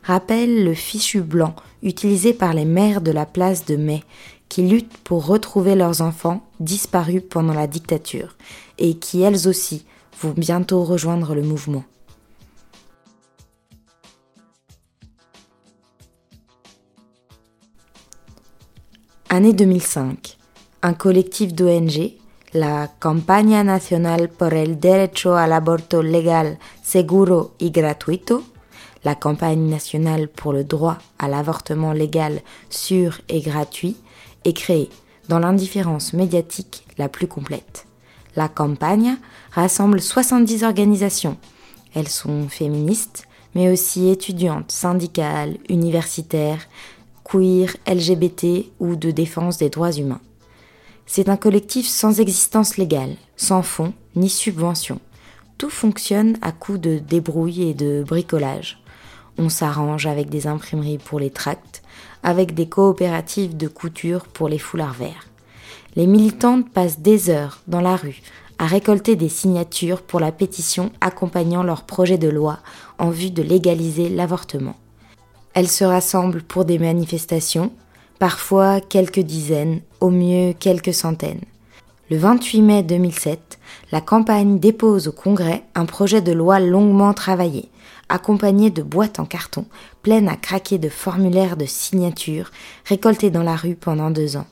[0.07, 1.53] rappelle le fichu blanc
[1.83, 4.03] utilisé par les mères de la place de Mai
[4.47, 8.37] qui luttent pour retrouver leurs enfants disparus pendant la dictature
[8.77, 9.85] et qui elles aussi
[10.21, 11.83] vont bientôt rejoindre le mouvement.
[19.29, 20.37] Année 2005.
[20.83, 22.13] Un collectif d'ONG,
[22.53, 28.43] la Campaña Nacional por el Derecho al Aborto Legal, Seguro y Gratuito,
[29.07, 33.95] la campagne nationale pour le droit à l'avortement légal, sûr et gratuit,
[34.43, 34.89] est créée
[35.29, 37.87] dans l'indifférence médiatique la plus complète.
[38.35, 39.15] La campagne
[39.53, 41.37] rassemble 70 organisations.
[41.95, 46.67] Elles sont féministes, mais aussi étudiantes, syndicales, universitaires,
[47.23, 50.21] queer, LGBT ou de défense des droits humains.
[51.05, 54.99] C'est un collectif sans existence légale, sans fonds ni subventions.
[55.57, 58.81] Tout fonctionne à coup de débrouille et de bricolage.
[59.37, 61.83] On s'arrange avec des imprimeries pour les tracts,
[62.23, 65.27] avec des coopératives de couture pour les foulards verts.
[65.95, 68.21] Les militantes passent des heures dans la rue
[68.59, 72.59] à récolter des signatures pour la pétition accompagnant leur projet de loi
[72.97, 74.75] en vue de légaliser l'avortement.
[75.53, 77.71] Elles se rassemblent pour des manifestations,
[78.19, 81.41] parfois quelques dizaines, au mieux quelques centaines.
[82.09, 83.59] Le 28 mai 2007,
[83.91, 87.69] la campagne dépose au Congrès un projet de loi longuement travaillé,
[88.09, 89.65] accompagné de boîtes en carton
[90.01, 92.51] pleines à craquer de formulaires de signature
[92.85, 94.47] récoltés dans la rue pendant deux ans.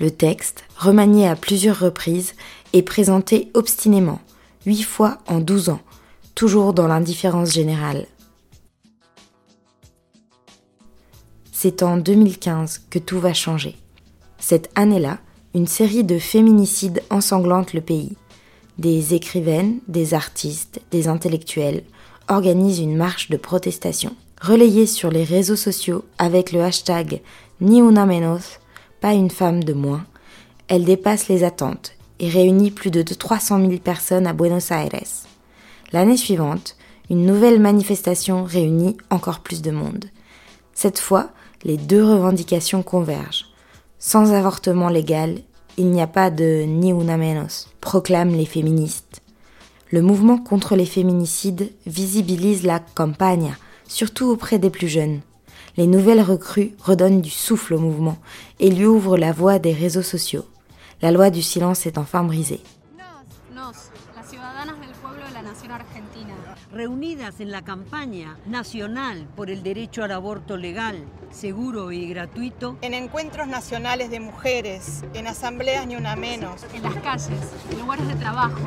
[0.00, 2.34] Le texte, remanié à plusieurs reprises,
[2.72, 4.20] est présenté obstinément,
[4.66, 5.80] huit fois en douze ans,
[6.34, 8.06] toujours dans l'indifférence générale.
[11.52, 13.76] C'est en 2015 que tout va changer.
[14.38, 15.18] Cette année-là,
[15.54, 18.16] une série de féminicides ensanglante le pays.
[18.78, 21.84] Des écrivaines, des artistes, des intellectuels
[22.28, 27.22] organisent une marche de protestation relayée sur les réseaux sociaux avec le hashtag
[27.60, 28.58] Ni una menos,
[29.00, 30.04] pas une femme de moins.
[30.68, 34.90] Elle dépasse les attentes et réunit plus de 300 000 personnes à Buenos Aires.
[35.92, 36.76] L'année suivante,
[37.10, 40.06] une nouvelle manifestation réunit encore plus de monde.
[40.74, 41.30] Cette fois,
[41.62, 43.46] les deux revendications convergent.
[43.98, 45.38] Sans avortement légal,
[45.76, 49.03] il n'y a pas de ni una menos, proclament les féministes.
[49.90, 53.54] Le mouvement contre les féminicides visibilise la campagne,
[53.86, 55.20] surtout auprès des plus jeunes.
[55.76, 58.18] Les nouvelles recrues redonnent du souffle au mouvement
[58.60, 60.46] et lui ouvrent la voie des réseaux sociaux.
[61.02, 62.60] La loi du silence est enfin brisée.
[66.74, 72.76] reunidas en la campaña nacional por el derecho al aborto legal, seguro y gratuito.
[72.82, 76.66] En encuentros nacionales de mujeres, en asambleas ni una menos.
[76.74, 78.58] En las calles, en lugares de trabajo,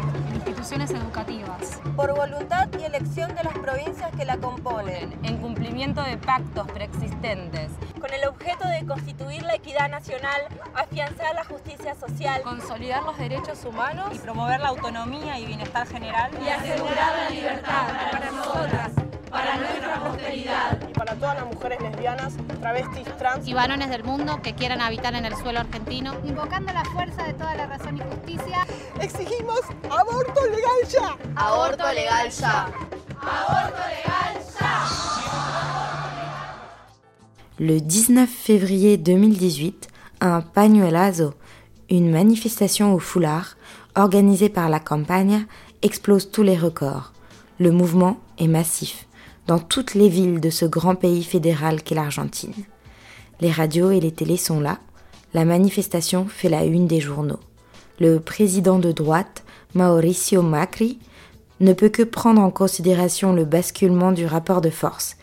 [0.48, 1.82] instituciones educativas.
[1.96, 5.20] Por voluntad y elección de las provincias que la componen.
[5.24, 7.70] En cumplimiento de pactos preexistentes.
[8.00, 10.42] Con el objeto de constituir la equidad nacional,
[10.74, 12.42] afianzar la justicia social.
[12.44, 14.10] Consolidar los derechos humanos.
[14.14, 16.32] Y promover la autonomía y bienestar general.
[16.42, 18.92] Y asegurar la libertad para nosotras,
[19.30, 20.77] para nuestra posteridad
[21.08, 25.26] para todas las mujeres lesbianas, travestis, trans y varones del mundo que quieran habitar en
[25.26, 26.14] el suelo argentino.
[26.26, 28.68] Invocando la fuerza de toda la razón y justicia,
[29.00, 31.18] exigimos aborto legal ya.
[31.36, 32.66] Aborto legal ya.
[33.22, 34.88] Aborto legal ya.
[37.58, 39.88] Le 19 février 2018,
[40.22, 41.36] un pañuelazo,
[41.90, 43.56] une manifestation au foulard,
[43.96, 45.48] organisée par la campagne,
[45.82, 47.14] explose tous les records.
[47.60, 49.07] Le mouvement est massif
[49.48, 52.54] dans toutes les villes de ce grand pays fédéral qu'est l'Argentine.
[53.40, 54.80] Les radios et les télés sont là.
[55.34, 57.40] La manifestation fait la une des journaux.
[58.00, 59.44] Le président de droite,
[59.74, 61.00] Mauricio Macri,
[61.60, 65.18] ne peut que prendre en considération le basculement du rapport de force,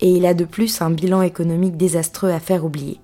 [0.00, 3.00] et il a de plus un bilan économique désastreux à faire oublier.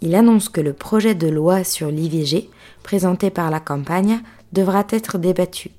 [0.00, 2.48] Il annonce que le projet de loi sur l'IVG,
[2.82, 4.20] présenté par la campagne,
[4.52, 5.70] devra être débattu.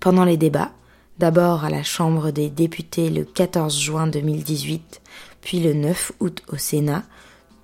[0.00, 0.72] Pendant les débats,
[1.18, 5.00] d'abord à la Chambre des députés le 14 juin 2018,
[5.40, 7.02] puis le 9 août au Sénat,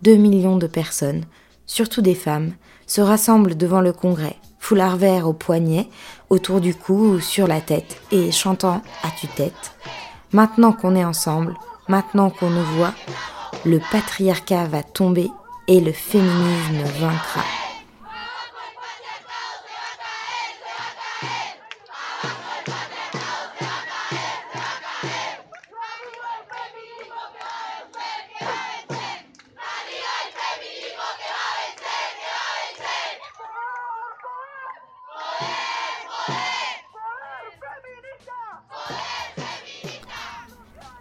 [0.02, 1.24] 2 millions de personnes,
[1.66, 2.52] surtout des femmes,
[2.86, 5.88] se rassemblent devant le Congrès, foulard vert au poignet,
[6.30, 9.72] autour du cou ou sur la tête, et chantant à tue-tête
[10.32, 11.54] Maintenant qu'on est ensemble,
[11.88, 12.94] maintenant qu'on nous voit,
[13.66, 15.30] le patriarcat va tomber
[15.68, 17.42] et le féminisme vaincra.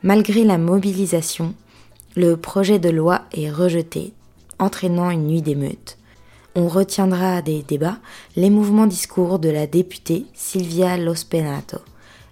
[0.04, 1.54] Malgré la mobilisation,
[2.16, 4.14] le projet de loi est rejeté,
[4.58, 5.97] entraînant une nuit d'émeute.
[6.56, 7.99] On retiendra des débats
[8.36, 11.78] les mouvements discours de la députée Silvia Lospenato.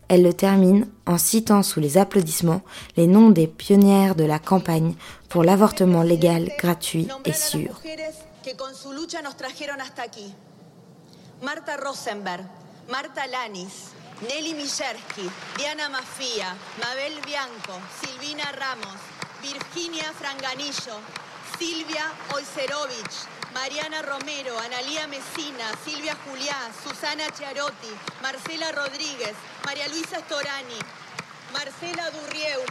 [0.08, 2.64] Elle le termine en citant sous les applaudissements
[2.98, 4.96] les noms des pionnières de la campagne
[5.30, 7.80] pour l'avortement légal, gratuit et sûr.
[11.44, 12.44] Marta Rosenberg,
[12.90, 13.92] Marta Lanis,
[14.22, 19.00] Nelly Mijerski, Diana Mafia, Mabel Bianco, Silvina Ramos,
[19.42, 21.00] Virginia Franganillo,
[21.58, 30.80] Silvia Olserovich, Mariana Romero, Analía Mesina, Silvia Juliá, Susana Chiarotti, Marcela Rodríguez, María Luisa Storani,
[31.54, 32.62] Marcela Durrieu,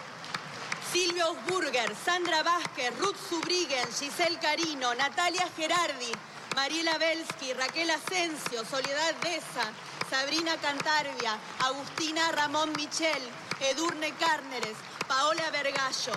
[0.93, 6.13] Silvia Osburger, Sandra Vázquez, Ruth Subriguen, Giselle Carino, Natalia Gerardi,
[6.59, 9.71] Mariela Belsky, Raquel Asensio, Soledad Deza,
[10.11, 13.23] Sabrina Cantarvia, Agustina Ramón Michel,
[13.61, 16.15] Edurne Cárneres, Paola Vergallo.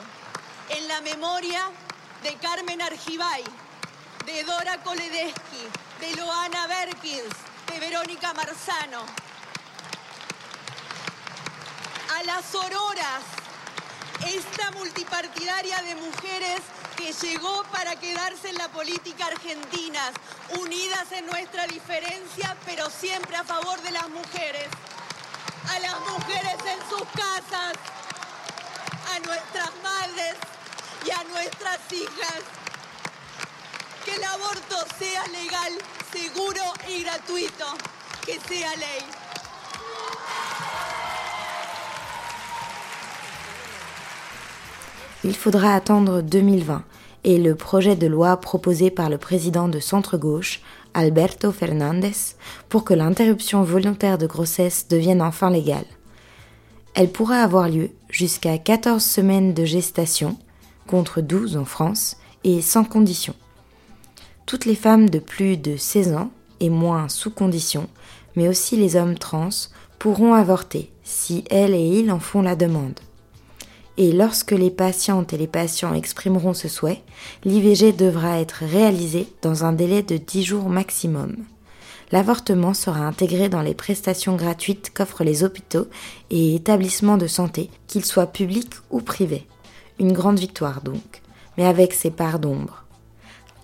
[0.69, 1.69] En la memoria
[2.23, 3.43] de Carmen Argibay,
[4.25, 5.63] de Dora Koledeschi,
[5.99, 7.35] de Loana Berkins,
[7.71, 9.05] de Verónica Marzano.
[12.17, 13.23] A las auroras,
[14.25, 16.61] esta multipartidaria de mujeres
[17.01, 19.99] que llegó para quedarse en la política argentina,
[20.59, 24.67] unidas en nuestra diferencia, pero siempre a favor de las mujeres.
[25.69, 27.73] A las mujeres en sus casas,
[29.13, 30.35] a nuestras madres
[31.05, 32.41] y a nuestras hijas.
[34.05, 35.73] Que el aborto sea legal,
[36.11, 37.65] seguro y gratuito.
[38.25, 39.20] Que sea ley.
[45.23, 46.83] Il faudra attendre 2020
[47.25, 50.61] et le projet de loi proposé par le président de centre-gauche,
[50.95, 52.35] Alberto Fernandez,
[52.69, 55.85] pour que l'interruption volontaire de grossesse devienne enfin légale.
[56.95, 60.37] Elle pourra avoir lieu jusqu'à 14 semaines de gestation,
[60.87, 63.35] contre 12 en France, et sans condition.
[64.47, 67.87] Toutes les femmes de plus de 16 ans, et moins sous condition,
[68.35, 69.49] mais aussi les hommes trans,
[69.99, 72.99] pourront avorter si elles et ils en font la demande
[73.97, 77.01] et lorsque les patientes et les patients exprimeront ce souhait,
[77.43, 81.35] l'IVG devra être réalisé dans un délai de 10 jours maximum.
[82.11, 85.87] L'avortement sera intégré dans les prestations gratuites qu'offrent les hôpitaux
[86.29, 89.47] et établissements de santé, qu'ils soient publics ou privés.
[89.99, 91.21] Une grande victoire donc,
[91.57, 92.83] mais avec ses parts d'ombre.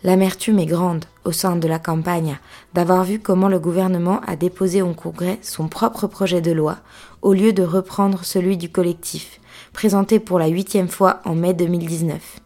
[0.04, 2.38] L'amertume est grande au sein de la campagne
[2.74, 6.78] d'avoir vu comment le gouvernement a déposé au Congrès son propre projet de loi
[7.22, 9.42] au lieu de reprendre celui du collectif,
[9.78, 12.40] présenté pour la huitième fois en mai 2019.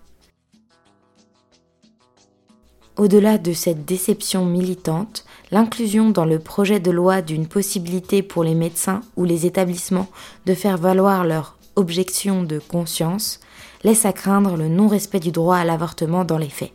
[2.98, 8.54] Au-delà de cette déception militante, l'inclusion dans le projet de loi d'une possibilité pour les
[8.54, 10.10] médecins ou les établissements
[10.46, 13.40] de faire valoir leur objection de conscience
[13.86, 16.74] laisse à craindre le non-respect du droit à l'avortement dans les faits.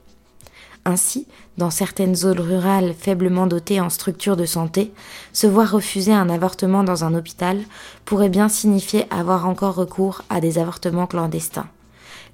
[0.86, 1.26] Ainsi,
[1.58, 4.92] dans certaines zones rurales faiblement dotées en structures de santé,
[5.32, 7.58] se voir refuser un avortement dans un hôpital
[8.04, 11.66] pourrait bien signifier avoir encore recours à des avortements clandestins.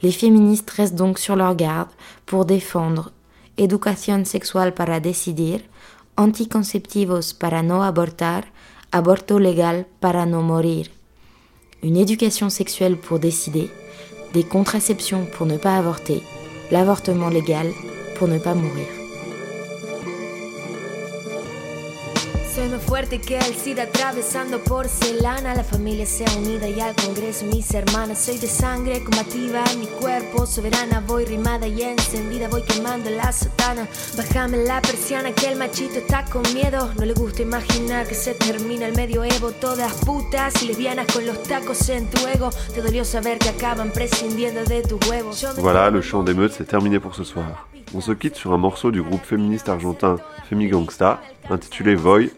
[0.02, 1.88] Les féministes restent donc sur leur garde
[2.26, 3.10] pour défendre
[3.56, 5.62] Educación sexual para decidir,
[6.16, 8.52] anticonceptivos para no abortar,
[8.90, 10.90] aborto legal para no morir.
[11.82, 13.70] Une éducation sexuelle pour décider,
[14.34, 16.22] des contraceptions pour ne pas avorter,
[16.70, 17.72] l'avortement légal
[18.22, 18.86] pour ne pas mourir.
[22.70, 25.54] Nos fuerte que el SIDA atravesando porcelana.
[25.54, 28.24] La familia sea unida y al Congreso mis hermanas.
[28.24, 31.02] Soy de sangre combativa, mi cuerpo soberana.
[31.06, 33.88] Voy rimada y encendida, voy quemando la sotana.
[34.16, 36.92] Bájame la persiana que el machito está con miedo.
[36.96, 39.50] No le gusta imaginar que se termina el medioevo.
[39.50, 42.50] Todas putas y lesbianas con los tacos en tu ego.
[42.72, 45.32] Te dolió saber que acaban prescindiendo de tu huevo.
[45.58, 47.66] Voilà, le chant d'émeute, c'est terminé pour ce soir.
[47.94, 50.16] On se quitte sur un morceau du groupe féministe argentin
[50.48, 51.20] Femigangsta,
[51.50, 52.30] intitulé Voy,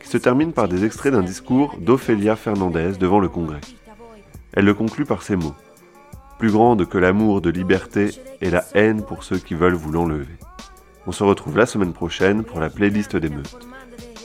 [0.00, 3.60] qui se termine par des extraits d'un discours d'Ophélia Fernandez devant le Congrès.
[4.52, 5.54] Elle le conclut par ces mots
[6.38, 10.38] Plus grande que l'amour de liberté et la haine pour ceux qui veulent vous l'enlever.
[11.06, 13.66] On se retrouve la semaine prochaine pour la playlist des meutes.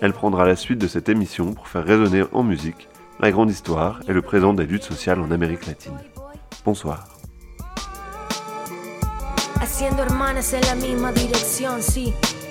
[0.02, 2.88] Elle prendra la suite de cette émission pour faire résonner en musique
[3.20, 5.98] la grande histoire et le présent des luttes sociales en Amérique latine.
[6.66, 7.15] Bonsoir.
[9.60, 12.14] Haciendo hermanas en la misma dirección, sí.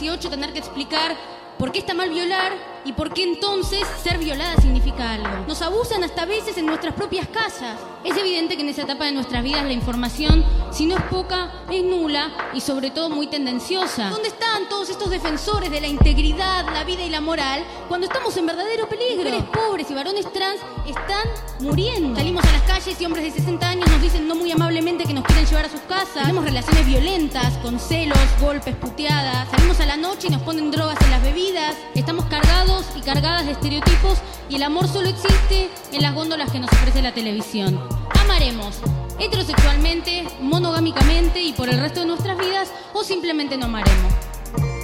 [0.00, 1.16] 18 tener que explicar
[1.58, 2.52] por qué está mal violar
[2.84, 5.28] y por qué entonces ser violada significa algo.
[5.46, 7.78] Nos abusan hasta veces en nuestras propias casas.
[8.02, 11.50] Es evidente que en esa etapa de nuestras vidas la información si no es poca,
[11.70, 14.08] es nula y sobre todo muy tendenciosa.
[14.08, 18.36] ¿Dónde están todos estos defensores de la integridad, la vida y la moral cuando estamos
[18.38, 19.24] en verdadero peligro?
[19.24, 21.28] Mujeres pobres y varones trans están
[21.60, 22.16] muriendo.
[22.16, 25.12] Salimos a las calles y hombres de 60 años nos dicen no muy amablemente que
[25.12, 26.22] nos quieren llevar a sus casas.
[26.22, 29.48] Tenemos relaciones violentas, con celos, golpes, puteadas.
[29.50, 31.76] Salimos a la noche y nos ponen drogas en las bebidas.
[31.94, 34.18] Estamos cargados y cargadas de estereotipos
[34.48, 37.78] y el amor solo existe en las góndolas que nos ofrece la televisión.
[38.22, 38.76] Amaremos
[39.18, 44.12] heterosexualmente, monogámicamente y por el resto de nuestras vidas o simplemente no amaremos.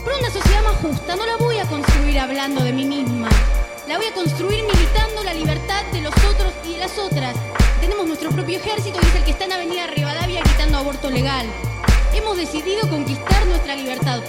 [0.05, 3.29] Pero una sociedad más justa no la voy a construir hablando de mí misma.
[3.87, 7.37] La voy a construir militando la libertad de los otros y de las otras.
[7.81, 11.47] Tenemos nuestro propio ejército y es el que está en Avenida Rivadavia gritando aborto legal.
[12.15, 14.21] Hemos decidido conquistar nuestra libertad.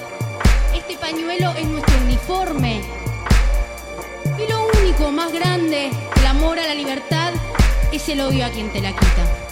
[0.75, 2.81] Este pañuelo es nuestro uniforme.
[4.37, 7.33] Y lo único más grande, el amor a la libertad,
[7.91, 9.48] es el odio a quien te la quita.